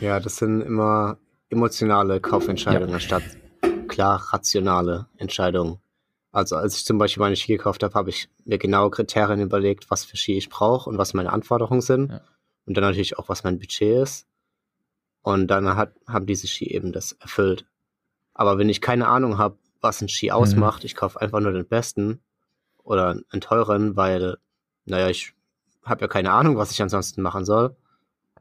[0.00, 1.18] Ja, das sind immer
[1.50, 3.00] emotionale Kaufentscheidungen ja.
[3.00, 3.22] statt
[3.88, 5.78] klar rationale Entscheidungen.
[6.34, 9.88] Also als ich zum Beispiel meine Ski gekauft habe, habe ich mir genau Kriterien überlegt,
[9.88, 12.10] was für Ski ich brauche und was meine Anforderungen sind.
[12.10, 12.22] Ja.
[12.66, 14.26] Und dann natürlich auch, was mein Budget ist.
[15.22, 17.66] Und dann hat, haben diese Ski eben das erfüllt.
[18.32, 20.86] Aber wenn ich keine Ahnung habe, was ein Ski ausmacht, mhm.
[20.86, 22.20] ich kaufe einfach nur den besten
[22.82, 24.38] oder einen teuren, weil,
[24.86, 25.34] naja, ich
[25.84, 27.76] habe ja keine Ahnung, was ich ansonsten machen soll,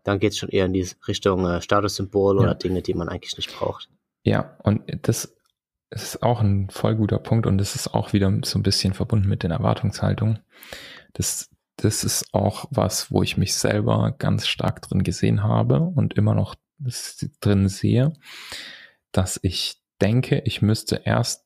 [0.03, 2.41] dann geht es schon eher in die Richtung äh, Statussymbol ja.
[2.41, 3.87] oder Dinge, die man eigentlich nicht braucht.
[4.23, 5.35] Ja, und das
[5.93, 8.93] es ist auch ein voll guter Punkt und es ist auch wieder so ein bisschen
[8.93, 10.39] verbunden mit den Erwartungshaltungen.
[11.13, 16.15] Das, das ist auch was, wo ich mich selber ganz stark drin gesehen habe und
[16.15, 16.55] immer noch
[17.41, 18.13] drin sehe,
[19.11, 21.45] dass ich denke, ich müsste erst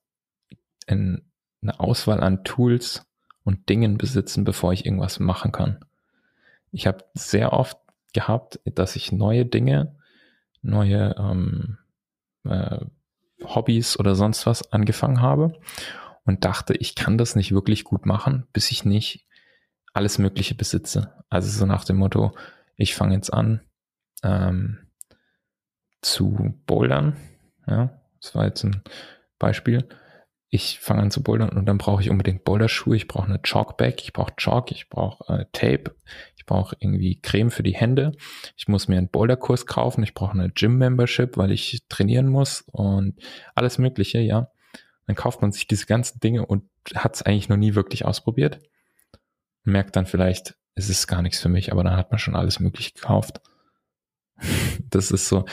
[0.87, 1.29] in
[1.61, 3.05] eine Auswahl an Tools
[3.43, 5.83] und Dingen besitzen, bevor ich irgendwas machen kann.
[6.71, 7.77] Ich habe sehr oft
[8.13, 9.97] gehabt, dass ich neue Dinge,
[10.61, 11.77] neue ähm,
[12.45, 12.79] äh,
[13.55, 15.59] Hobbys oder sonst was angefangen habe
[16.25, 19.25] und dachte, ich kann das nicht wirklich gut machen, bis ich nicht
[19.93, 21.13] alles Mögliche besitze.
[21.29, 22.33] Also so nach dem Motto,
[22.75, 23.61] ich fange jetzt an
[24.23, 24.79] ähm,
[26.01, 27.17] zu bouldern.
[27.65, 28.81] Ja, das war jetzt ein
[29.39, 29.87] Beispiel
[30.49, 34.01] ich fange an zu bouldern und dann brauche ich unbedingt Boulderschuhe, ich brauche eine Chalkback,
[34.01, 35.95] ich brauche Chalk, ich brauche äh, Tape,
[36.47, 38.13] brauche irgendwie Creme für die Hände,
[38.55, 43.19] ich muss mir einen Boulderkurs kaufen, ich brauche eine Gym-Membership, weil ich trainieren muss und
[43.53, 44.49] alles Mögliche, ja.
[45.05, 46.63] Dann kauft man sich diese ganzen Dinge und
[46.95, 48.59] hat es eigentlich noch nie wirklich ausprobiert.
[49.63, 52.59] merkt dann vielleicht, es ist gar nichts für mich, aber dann hat man schon alles
[52.59, 53.41] Mögliche gekauft.
[54.89, 55.45] das ist so,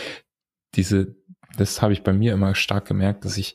[0.74, 1.16] diese,
[1.56, 3.54] das habe ich bei mir immer stark gemerkt, dass ich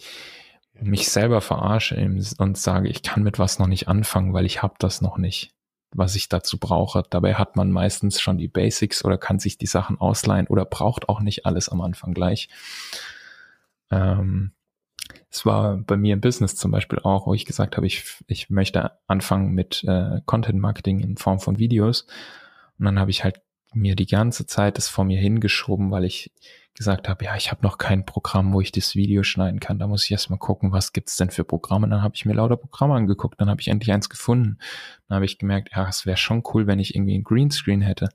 [0.81, 1.95] mich selber verarsche
[2.37, 5.53] und sage, ich kann mit was noch nicht anfangen, weil ich habe das noch nicht,
[5.91, 7.03] was ich dazu brauche.
[7.09, 11.09] Dabei hat man meistens schon die Basics oder kann sich die Sachen ausleihen oder braucht
[11.09, 12.49] auch nicht alles am Anfang gleich.
[13.91, 14.51] Ähm,
[15.31, 18.49] es war bei mir im Business zum Beispiel auch, wo ich gesagt habe, ich, ich
[18.49, 22.05] möchte anfangen mit äh, Content Marketing in Form von Videos.
[22.77, 23.41] Und dann habe ich halt
[23.73, 26.31] mir die ganze Zeit das vor mir hingeschoben, weil ich
[26.79, 29.79] gesagt habe, ja, ich habe noch kein Programm, wo ich das Video schneiden kann.
[29.79, 31.89] Da muss ich erstmal gucken, was gibt's denn für Programme.
[31.89, 34.59] Dann habe ich mir lauter Programme angeguckt, dann habe ich endlich eins gefunden.
[35.07, 38.09] Dann habe ich gemerkt, ja, es wäre schon cool, wenn ich irgendwie ein Greenscreen hätte.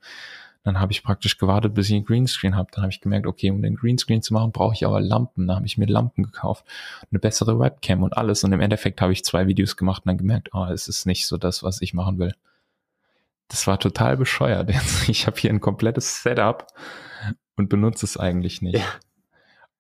[0.63, 2.71] Dann habe ich praktisch gewartet, bis ich einen Greenscreen habe.
[2.73, 5.47] Dann habe ich gemerkt, okay, um den Greenscreen zu machen, brauche ich aber Lampen.
[5.47, 6.65] Dann habe ich mir Lampen gekauft,
[7.11, 8.45] eine bessere Webcam und alles.
[8.45, 11.27] Und im Endeffekt habe ich zwei Videos gemacht und dann gemerkt, oh, es ist nicht
[11.27, 12.35] so das, was ich machen will.
[13.49, 14.71] Das war total bescheuert.
[15.09, 16.67] Ich habe hier ein komplettes Setup
[17.57, 18.79] und benutze es eigentlich nicht.
[18.79, 18.87] Ja.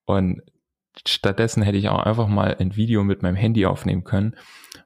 [0.04, 0.42] Und
[1.06, 4.36] stattdessen hätte ich auch einfach mal ein Video mit meinem Handy aufnehmen können.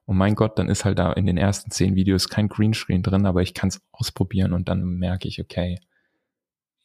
[0.06, 3.26] Und mein Gott, dann ist halt da in den ersten zehn Videos kein Greenscreen drin,
[3.26, 5.80] aber ich kann es ausprobieren und dann merke ich, okay,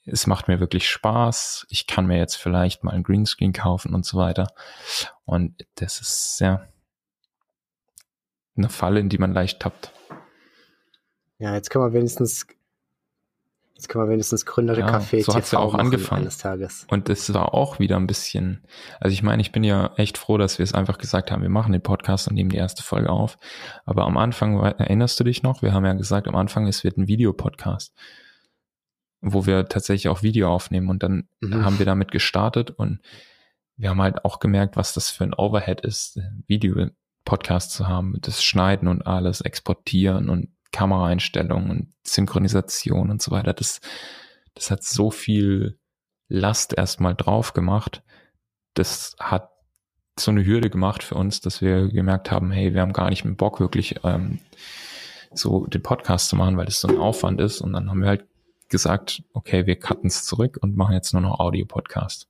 [0.06, 1.66] es macht mir wirklich Spaß.
[1.70, 4.48] Ich kann mir jetzt vielleicht mal ein Greenscreen kaufen und so weiter.
[5.24, 6.68] Und das ist ja
[8.58, 9.92] eine Falle, in die man leicht tappt.
[11.44, 12.48] Ja, jetzt kann man wenigstens
[13.76, 16.22] Jetzt können wir wenigstens Gründer der ja, Café so hat's ja auch angefangen.
[16.22, 16.88] eines Tages.
[16.90, 18.64] Und das war auch wieder ein bisschen,
[19.02, 21.50] also ich meine, ich bin ja echt froh, dass wir es einfach gesagt haben, wir
[21.50, 23.38] machen den Podcast und nehmen die erste Folge auf.
[23.84, 25.62] Aber am Anfang, erinnerst du dich noch?
[25.62, 27.94] Wir haben ja gesagt, am Anfang, es wird ein Videopodcast,
[29.20, 31.66] wo wir tatsächlich auch Video aufnehmen und dann mhm.
[31.66, 33.02] haben wir damit gestartet und
[33.76, 38.42] wir haben halt auch gemerkt, was das für ein Overhead ist, Video-Podcast zu haben, das
[38.42, 43.54] Schneiden und alles, exportieren und Kameraeinstellungen und Synchronisation und so weiter.
[43.54, 43.80] Das,
[44.56, 45.80] das hat so viel
[46.28, 48.04] Last erstmal drauf gemacht.
[48.74, 49.50] Das hat
[50.20, 53.24] so eine Hürde gemacht für uns, dass wir gemerkt haben, hey, wir haben gar nicht
[53.24, 54.40] mehr Bock, wirklich ähm,
[55.34, 57.62] so den Podcast zu machen, weil das so ein Aufwand ist.
[57.62, 58.26] Und dann haben wir halt
[58.70, 62.28] gesagt, okay, wir cutten es zurück und machen jetzt nur noch Audio-Podcast.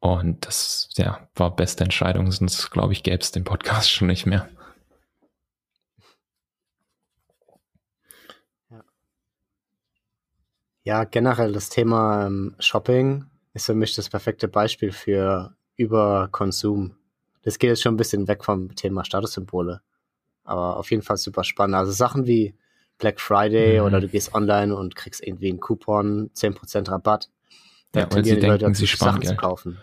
[0.00, 4.26] Und das ja, war beste Entscheidung, sonst glaube ich, gäbe es den Podcast schon nicht
[4.26, 4.48] mehr.
[10.84, 16.94] Ja, generell das Thema ähm, Shopping ist für mich das perfekte Beispiel für Überkonsum.
[17.42, 19.80] Das geht jetzt schon ein bisschen weg vom Thema Statussymbole.
[20.44, 21.76] Aber auf jeden Fall super spannend.
[21.76, 22.54] Also Sachen wie
[22.98, 23.86] Black Friday mhm.
[23.86, 27.30] oder du gehst online und kriegst irgendwie einen Coupon, 10% Rabatt.
[27.92, 29.30] Da ja, sie die Leute sie Sachen Geld.
[29.30, 29.78] zu kaufen.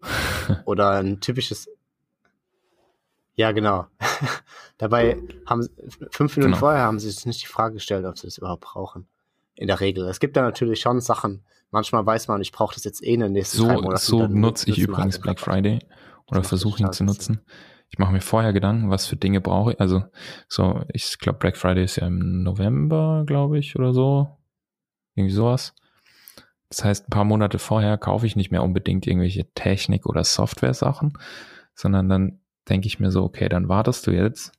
[0.64, 1.68] oder ein typisches
[3.34, 3.86] ja, genau.
[4.78, 5.68] Dabei haben
[6.10, 6.56] fünf Minuten genau.
[6.56, 9.06] vorher haben sie sich nicht die Frage gestellt, ob sie das überhaupt brauchen
[9.58, 10.06] in der Regel.
[10.08, 11.44] Es gibt da natürlich schon Sachen.
[11.70, 13.98] Manchmal weiß man, ich brauche das jetzt eh in den nächsten so, drei Monaten.
[13.98, 15.80] So nutze ich übrigens halt Black Friday
[16.26, 17.40] oder versuche ihn zu nutzen.
[17.90, 19.80] Ich mache mir vorher Gedanken, was für Dinge brauche ich.
[19.80, 20.04] Also
[20.48, 24.38] so, ich glaube, Black Friday ist ja im November, glaube ich, oder so.
[25.14, 25.74] Irgendwie sowas.
[26.68, 31.18] Das heißt, ein paar Monate vorher kaufe ich nicht mehr unbedingt irgendwelche Technik- oder Software-Sachen,
[31.74, 34.52] sondern dann denke ich mir so, okay, dann wartest du jetzt.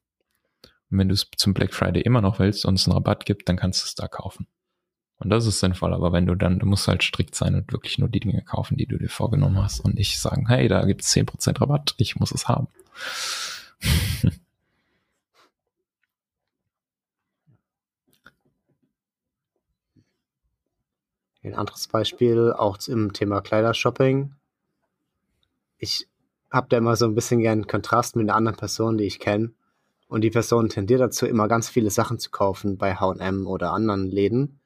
[0.89, 3.47] Und wenn du es zum Black Friday immer noch willst und es einen Rabatt gibt,
[3.47, 4.47] dann kannst du es da kaufen.
[5.19, 7.97] Und das ist sinnvoll, aber wenn du dann, du musst halt strikt sein und wirklich
[7.99, 11.11] nur die Dinge kaufen, die du dir vorgenommen hast und nicht sagen, hey, da gibt's
[11.11, 12.69] zehn Prozent Rabatt, ich muss es haben.
[21.43, 24.35] Ein anderes Beispiel, auch im Thema Kleidershopping.
[25.77, 26.07] Ich
[26.49, 29.51] habe da immer so ein bisschen gern Kontrast mit einer anderen Person, die ich kenne.
[30.07, 34.09] Und die Person tendiert dazu, immer ganz viele Sachen zu kaufen bei HM oder anderen
[34.09, 34.59] Läden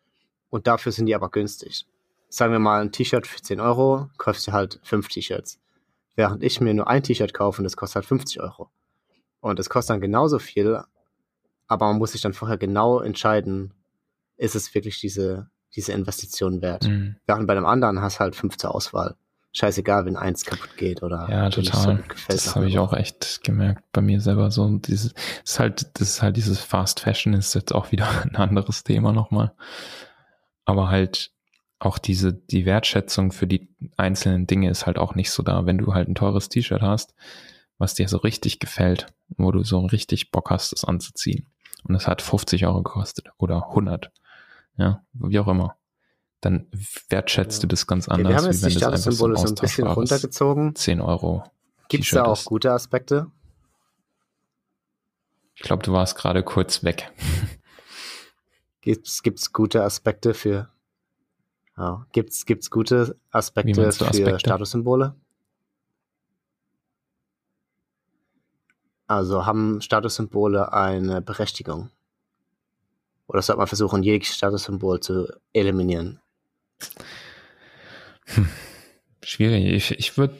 [0.54, 1.88] und dafür sind die aber günstig.
[2.30, 5.60] Sagen wir mal, ein T-Shirt für 10 Euro kaufst du halt 5 T-Shirts.
[6.16, 8.70] Während ich mir nur ein T-Shirt kaufe und das kostet halt 50 Euro.
[9.40, 10.80] Und es kostet dann genauso viel,
[11.66, 13.74] aber man muss sich dann vorher genau entscheiden,
[14.38, 16.88] ist es wirklich diese, diese Investition wert.
[16.88, 17.16] Mhm.
[17.26, 19.16] Während bei einem anderen hast du halt fünf zur Auswahl.
[19.54, 21.98] Scheißegal, wenn eins kaputt geht oder ja total.
[21.98, 24.52] So das habe ich auch echt gemerkt bei mir selber.
[24.52, 28.36] So dieses ist halt das ist halt dieses Fast Fashion ist jetzt auch wieder ein
[28.36, 29.52] anderes Thema nochmal
[30.66, 31.32] aber halt
[31.80, 35.66] auch diese, die Wertschätzung für die einzelnen Dinge ist halt auch nicht so da.
[35.66, 37.14] Wenn du halt ein teures T-Shirt hast,
[37.78, 39.08] was dir so richtig gefällt,
[39.38, 41.48] wo du so richtig Bock hast, es anzuziehen.
[41.84, 44.12] Und es hat 50 Euro gekostet oder 100.
[44.78, 45.76] Ja, wie auch immer.
[46.40, 46.68] Dann
[47.10, 47.62] wertschätzt ja.
[47.64, 48.26] du das ganz anders.
[48.26, 50.76] Okay, wir haben jetzt die Statussymbole so ein bisschen runtergezogen.
[50.76, 51.44] 10 Euro.
[51.90, 53.28] Gibt es da auch gute Aspekte?
[55.56, 57.12] Ich glaube, du warst gerade kurz weg.
[58.84, 60.70] Gibt's, gibt's gute Aspekte für,
[61.78, 64.40] ja, gibt's, gibt's gute Aspekte für Aspekte?
[64.40, 65.16] Statussymbole?
[69.08, 71.92] Also haben Statussymbole eine Berechtigung?
[73.28, 76.20] Oder sollte man versuchen, jedes Statussymbol zu eliminieren?
[78.26, 78.50] Hm.
[79.24, 79.66] Schwierig.
[79.66, 80.38] Ich, ich würde,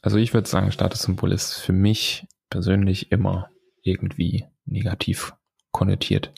[0.00, 3.50] also ich würde sagen, Statussymbol ist für mich persönlich immer
[3.82, 5.34] irgendwie negativ
[5.72, 6.32] konnotiert.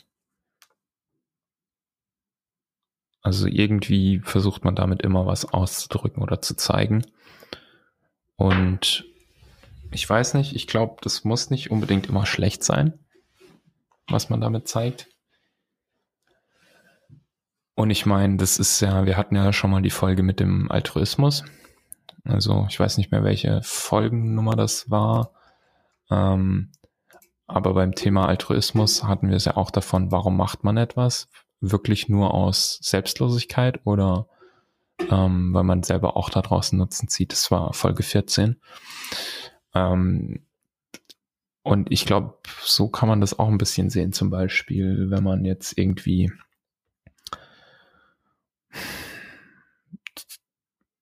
[3.29, 7.05] Also irgendwie versucht man damit immer was auszudrücken oder zu zeigen.
[8.37, 9.05] Und
[9.91, 12.97] ich weiß nicht, ich glaube, das muss nicht unbedingt immer schlecht sein,
[14.07, 15.09] was man damit zeigt.
[17.75, 20.71] Und ich meine, das ist ja, wir hatten ja schon mal die Folge mit dem
[20.71, 21.43] Altruismus.
[22.23, 25.33] Also ich weiß nicht mehr, welche Folgennummer das war.
[26.09, 26.71] Ähm,
[27.45, 31.27] aber beim Thema Altruismus hatten wir es ja auch davon, warum macht man etwas?
[31.61, 34.27] Wirklich nur aus Selbstlosigkeit oder
[35.09, 37.31] ähm, weil man selber auch da draußen Nutzen zieht?
[37.31, 38.59] Das war Folge 14.
[39.73, 40.41] Ähm,
[41.63, 44.13] und ich glaube, so kann man das auch ein bisschen sehen.
[44.13, 46.31] Zum Beispiel, wenn man jetzt irgendwie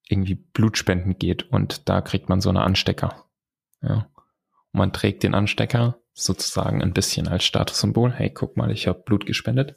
[0.09, 3.25] irgendwie Blutspenden geht und da kriegt man so eine Anstecker.
[3.81, 4.09] Ja.
[4.71, 8.11] Und man trägt den Anstecker sozusagen ein bisschen als Statussymbol.
[8.13, 9.75] Hey, guck mal, ich habe Blut gespendet.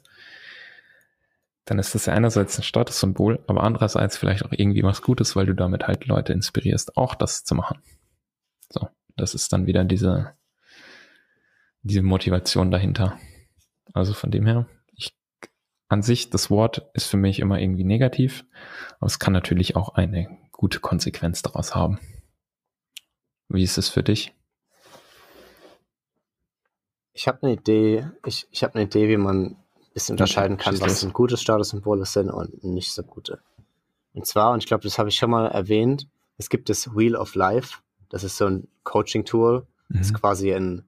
[1.71, 5.45] Dann ist das ja einerseits ein Statussymbol, aber andererseits vielleicht auch irgendwie was Gutes, weil
[5.45, 7.81] du damit halt Leute inspirierst, auch das zu machen.
[8.67, 10.33] So, das ist dann wieder diese,
[11.81, 13.17] diese Motivation dahinter.
[13.93, 14.67] Also von dem her,
[15.87, 18.43] an sich, das Wort ist für mich immer irgendwie negativ,
[18.97, 22.01] aber es kann natürlich auch eine gute Konsequenz daraus haben.
[23.47, 24.33] Wie ist es für dich?
[27.13, 29.55] Ich habe eine Idee, ich, ich habe eine Idee, wie man
[29.93, 33.41] bisschen unterscheiden kann, was ein gutes Statussymbol sind und nicht so gute.
[34.13, 37.15] Und zwar, und ich glaube, das habe ich schon mal erwähnt, es gibt das Wheel
[37.15, 37.79] of Life.
[38.09, 39.67] Das ist so ein Coaching-Tool.
[39.89, 39.97] Mhm.
[39.97, 40.87] Das ist quasi ein,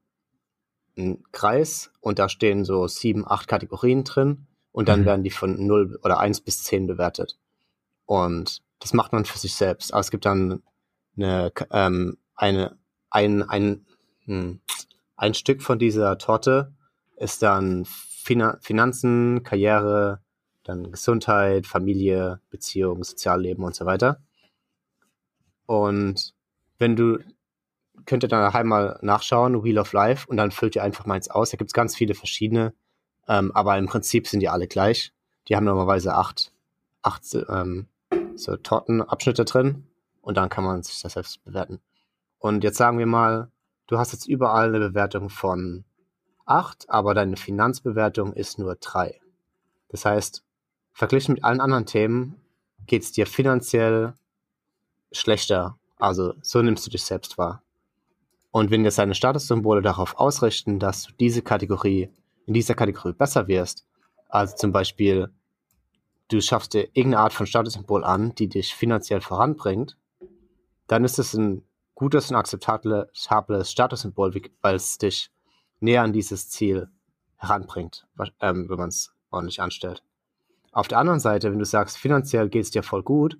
[0.97, 5.05] ein Kreis und da stehen so sieben, acht Kategorien drin und dann mhm.
[5.05, 7.37] werden die von 0 oder 1 bis 10 bewertet.
[8.05, 9.93] Und das macht man für sich selbst.
[9.93, 10.61] Aber es gibt dann
[11.15, 12.77] eine, ähm, eine,
[13.09, 13.85] ein, ein,
[14.25, 14.59] hm,
[15.15, 16.73] ein Stück von dieser Torte
[17.15, 17.85] ist dann
[18.23, 20.21] Finan Finanzen, Karriere,
[20.63, 24.21] dann Gesundheit, Familie, Beziehung, Sozialleben und so weiter.
[25.65, 26.33] Und
[26.77, 27.19] wenn du,
[28.05, 31.29] könnt ihr dann daheim mal nachschauen, Wheel of Life, und dann füllt ihr einfach meins
[31.29, 31.51] aus.
[31.51, 32.73] Da gibt es ganz viele verschiedene.
[33.27, 35.13] Ähm, aber im Prinzip sind die alle gleich.
[35.47, 36.53] Die haben normalerweise acht,
[37.01, 37.87] acht ähm,
[38.35, 39.87] so Tortenabschnitte drin
[40.21, 41.81] und dann kann man sich das selbst bewerten.
[42.39, 43.51] Und jetzt sagen wir mal,
[43.87, 45.83] du hast jetzt überall eine Bewertung von
[46.45, 49.19] acht, aber deine Finanzbewertung ist nur drei.
[49.89, 50.43] Das heißt,
[50.91, 52.41] verglichen mit allen anderen Themen
[52.85, 54.13] geht es dir finanziell
[55.11, 55.77] schlechter.
[55.97, 57.61] Also so nimmst du dich selbst wahr.
[58.51, 62.09] Und wenn jetzt deine Statussymbole darauf ausrichten, dass du diese Kategorie
[62.45, 63.85] in dieser Kategorie besser wirst,
[64.29, 65.31] also zum Beispiel
[66.29, 69.97] du schaffst dir irgendeine Art von Statussymbol an, die dich finanziell voranbringt,
[70.87, 71.63] dann ist es ein
[71.95, 75.31] gutes und akzeptables Statussymbol, weil es dich
[75.83, 76.89] näher an dieses Ziel
[77.37, 78.07] heranbringt,
[78.39, 80.03] ähm, wenn man es ordentlich anstellt.
[80.71, 83.37] Auf der anderen Seite, wenn du sagst, finanziell geht es dir voll gut,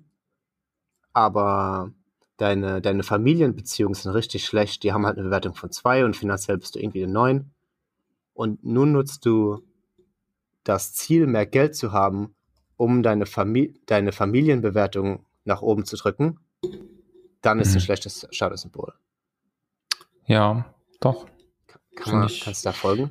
[1.12, 1.92] aber
[2.36, 6.58] deine, deine Familienbeziehungen sind richtig schlecht, die haben halt eine Bewertung von zwei und finanziell
[6.58, 7.50] bist du irgendwie eine 9,
[8.34, 9.62] und nun nutzt du
[10.64, 12.34] das Ziel, mehr Geld zu haben,
[12.76, 16.40] um deine, Famili deine Familienbewertung nach oben zu drücken,
[17.40, 17.76] dann ist mhm.
[17.76, 18.94] ein schlechtes Statussymbol.
[20.26, 21.26] Ja, doch.
[21.96, 23.10] Kann man, kannst du da folgen?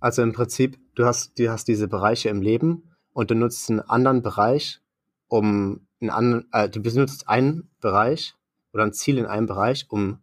[0.00, 3.80] Also im Prinzip, du hast, du hast diese Bereiche im Leben und du nutzt einen
[3.80, 4.80] anderen Bereich,
[5.28, 8.34] um einen anderen, äh, du benutzt einen Bereich
[8.72, 10.18] oder ein Ziel in einem Bereich, um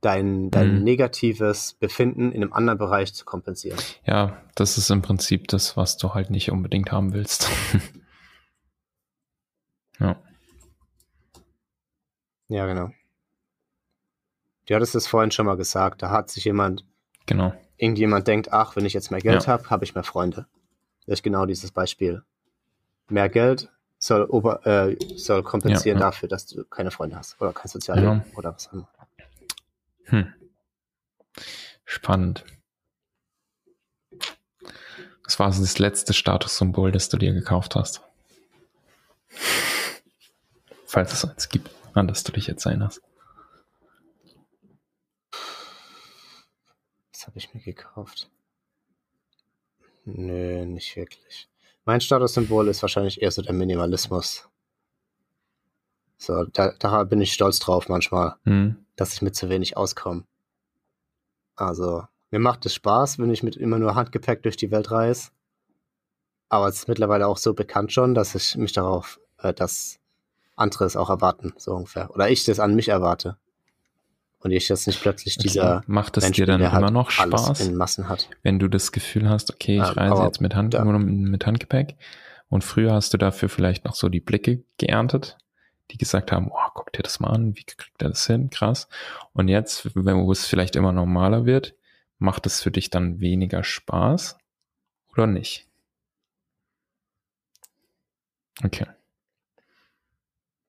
[0.00, 0.84] dein, dein mhm.
[0.84, 3.78] negatives Befinden in einem anderen Bereich zu kompensieren.
[4.06, 7.48] Ja, das ist im Prinzip das, was du halt nicht unbedingt haben willst.
[10.00, 10.16] ja.
[12.48, 12.90] Ja, genau.
[14.66, 16.84] Du hattest es vorhin schon mal gesagt, da hat sich jemand,
[17.26, 17.52] genau.
[17.76, 19.48] irgendjemand denkt, ach, wenn ich jetzt mehr Geld ja.
[19.48, 20.46] habe, habe ich mehr Freunde.
[21.06, 22.22] Das ist genau dieses Beispiel.
[23.08, 26.10] Mehr Geld soll, ober, äh, soll kompensieren ja, ja.
[26.10, 28.88] dafür, dass du keine Freunde hast oder kein Sozialleben oder was auch immer.
[30.04, 30.34] Hm.
[31.84, 32.44] Spannend.
[35.24, 38.02] Was war das letzte Statussymbol, das du dir gekauft hast?
[40.86, 43.00] Falls es eins gibt, an das du dich jetzt erinnerst.
[47.26, 48.30] Habe ich mir gekauft?
[50.04, 51.48] Nö, nicht wirklich.
[51.84, 54.48] Mein Statussymbol ist wahrscheinlich eher so der Minimalismus.
[56.16, 58.76] So, da, da bin ich stolz drauf manchmal, Hm.
[58.96, 60.24] dass ich mit zu wenig auskomme.
[61.56, 65.30] Also, mir macht es Spaß, wenn ich mit immer nur Handgepäck durch die Welt reise.
[66.48, 69.98] Aber es ist mittlerweile auch so bekannt schon, dass ich mich darauf, äh, dass
[70.56, 72.10] andere es auch erwarten, so ungefähr.
[72.10, 73.36] Oder ich das an mich erwarte.
[74.44, 75.84] Und ich jetzt nicht plötzlich dieser Okay.
[75.86, 78.28] Macht es Mensch dir dann immer halt noch Spaß, in Massen hat.
[78.42, 81.46] wenn du das Gefühl hast, okay, ich Ähm, reise jetzt mit, Hand, da- nur mit
[81.46, 81.96] Handgepäck
[82.50, 85.38] und früher hast du dafür vielleicht noch so die Blicke geerntet,
[85.90, 88.86] die gesagt haben, wow, guck dir das mal an, wie kriegt er das hin, krass.
[89.32, 91.74] Und jetzt, wenn wo es vielleicht immer normaler wird,
[92.18, 94.36] macht es für dich dann weniger Spaß
[95.12, 95.66] oder nicht?
[98.62, 98.86] Okay.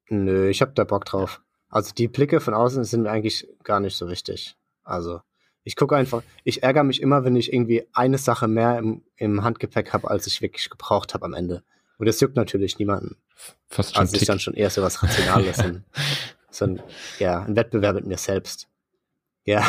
[0.09, 1.41] Nö, ich hab da Bock drauf.
[1.69, 4.55] Also die Blicke von außen sind mir eigentlich gar nicht so wichtig.
[4.83, 5.21] Also
[5.63, 9.43] ich gucke einfach, ich ärgere mich immer, wenn ich irgendwie eine Sache mehr im, im
[9.43, 11.63] Handgepäck habe, als ich wirklich gebraucht habe am Ende.
[11.97, 13.17] Und das juckt natürlich niemanden.
[13.67, 14.27] Fast schon Also ist Tick.
[14.27, 15.59] dann schon eher so was Rationales.
[15.59, 15.83] und
[16.51, 16.81] so ein,
[17.19, 18.67] ja, ein Wettbewerb mit mir selbst.
[19.43, 19.65] Ja.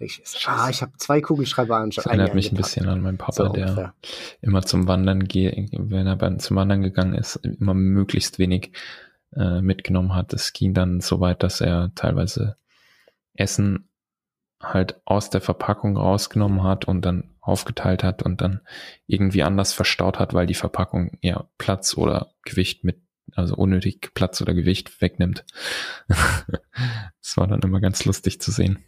[0.00, 1.90] Ich, ah, ich habe zwei Kugelschreiber an.
[1.90, 3.94] Das erinnert mich ein bisschen an meinen Papa, so der ungefähr.
[4.40, 8.70] immer zum Wandern gehe, wenn er beim, zum Wandern gegangen ist, immer möglichst wenig
[9.34, 10.32] äh, mitgenommen hat.
[10.32, 12.56] Es ging dann so weit, dass er teilweise
[13.34, 13.88] Essen
[14.60, 18.60] halt aus der Verpackung rausgenommen hat und dann aufgeteilt hat und dann
[19.06, 23.00] irgendwie anders verstaut hat, weil die Verpackung ja Platz oder Gewicht mit,
[23.34, 25.44] also unnötig Platz oder Gewicht wegnimmt.
[27.20, 28.78] Das war dann immer ganz lustig zu sehen.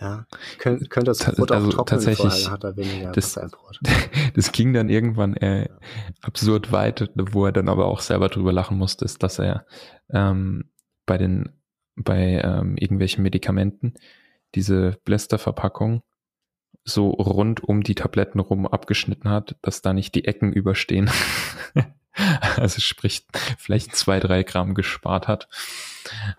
[0.00, 0.26] Ja.
[0.58, 3.80] Kön könnte das Brot auch also trocknen tatsächlich, hat er weniger das- Brot.
[4.34, 5.68] Das ging dann irgendwann äh,
[6.20, 9.66] absurd weit, wo er dann aber auch selber drüber lachen musste, ist, dass er
[10.10, 10.70] ähm,
[11.06, 11.50] bei den
[11.96, 13.94] bei ähm, irgendwelchen Medikamenten
[14.56, 16.02] diese Blisterverpackung
[16.84, 21.08] so rund um die Tabletten rum abgeschnitten hat, dass da nicht die Ecken überstehen.
[22.56, 23.26] also sprich,
[23.58, 25.48] vielleicht zwei, drei Gramm gespart hat.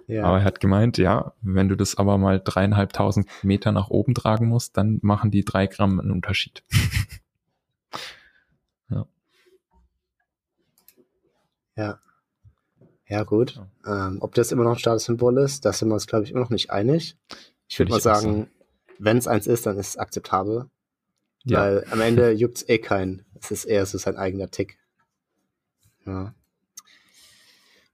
[0.08, 0.26] Ja.
[0.26, 4.48] Aber er hat gemeint, ja, wenn du das aber mal dreieinhalbtausend Meter nach oben tragen
[4.48, 6.64] musst, dann machen die drei Gramm einen Unterschied.
[11.76, 12.00] Ja.
[13.08, 13.62] Ja, gut.
[13.86, 16.40] Ähm, ob das immer noch ein Statussymbol ist, da sind wir uns, glaube ich, immer
[16.40, 17.18] noch nicht einig.
[17.68, 18.50] Ich würde mal sagen,
[18.98, 20.70] wenn es eins ist, dann ist es akzeptabel.
[21.44, 21.60] Ja.
[21.60, 23.26] Weil am Ende juckt es eh keinen.
[23.40, 24.80] Es ist eher so sein eigener Tick.
[26.06, 26.34] Ja.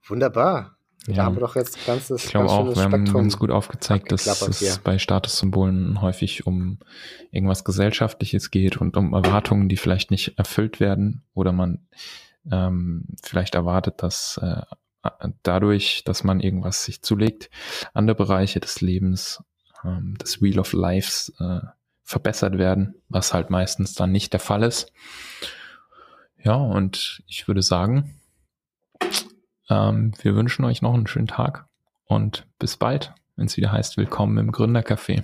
[0.06, 0.76] Wunderbar.
[1.06, 1.24] Da Ja.
[1.24, 3.22] haben wir doch jetzt ein ganzes Ich glaube ganz auch, wir haben Spektrum.
[3.22, 4.78] ganz gut aufgezeigt, dass es hier.
[4.84, 6.78] bei Statussymbolen häufig um
[7.32, 11.86] irgendwas Gesellschaftliches geht und um Erwartungen, die vielleicht nicht erfüllt werden oder man
[12.50, 14.62] ähm, vielleicht erwartet, dass äh,
[15.42, 17.50] dadurch, dass man irgendwas sich zulegt,
[17.94, 19.42] andere Bereiche des Lebens,
[19.84, 21.60] ähm, des Wheel of Lives äh,
[22.04, 24.92] verbessert werden, was halt meistens dann nicht der Fall ist.
[26.44, 28.20] Ja, und ich würde sagen,
[29.70, 31.66] ähm, wir wünschen euch noch einen schönen Tag
[32.06, 35.22] und bis bald, wenn es wieder heißt, willkommen im Gründercafé.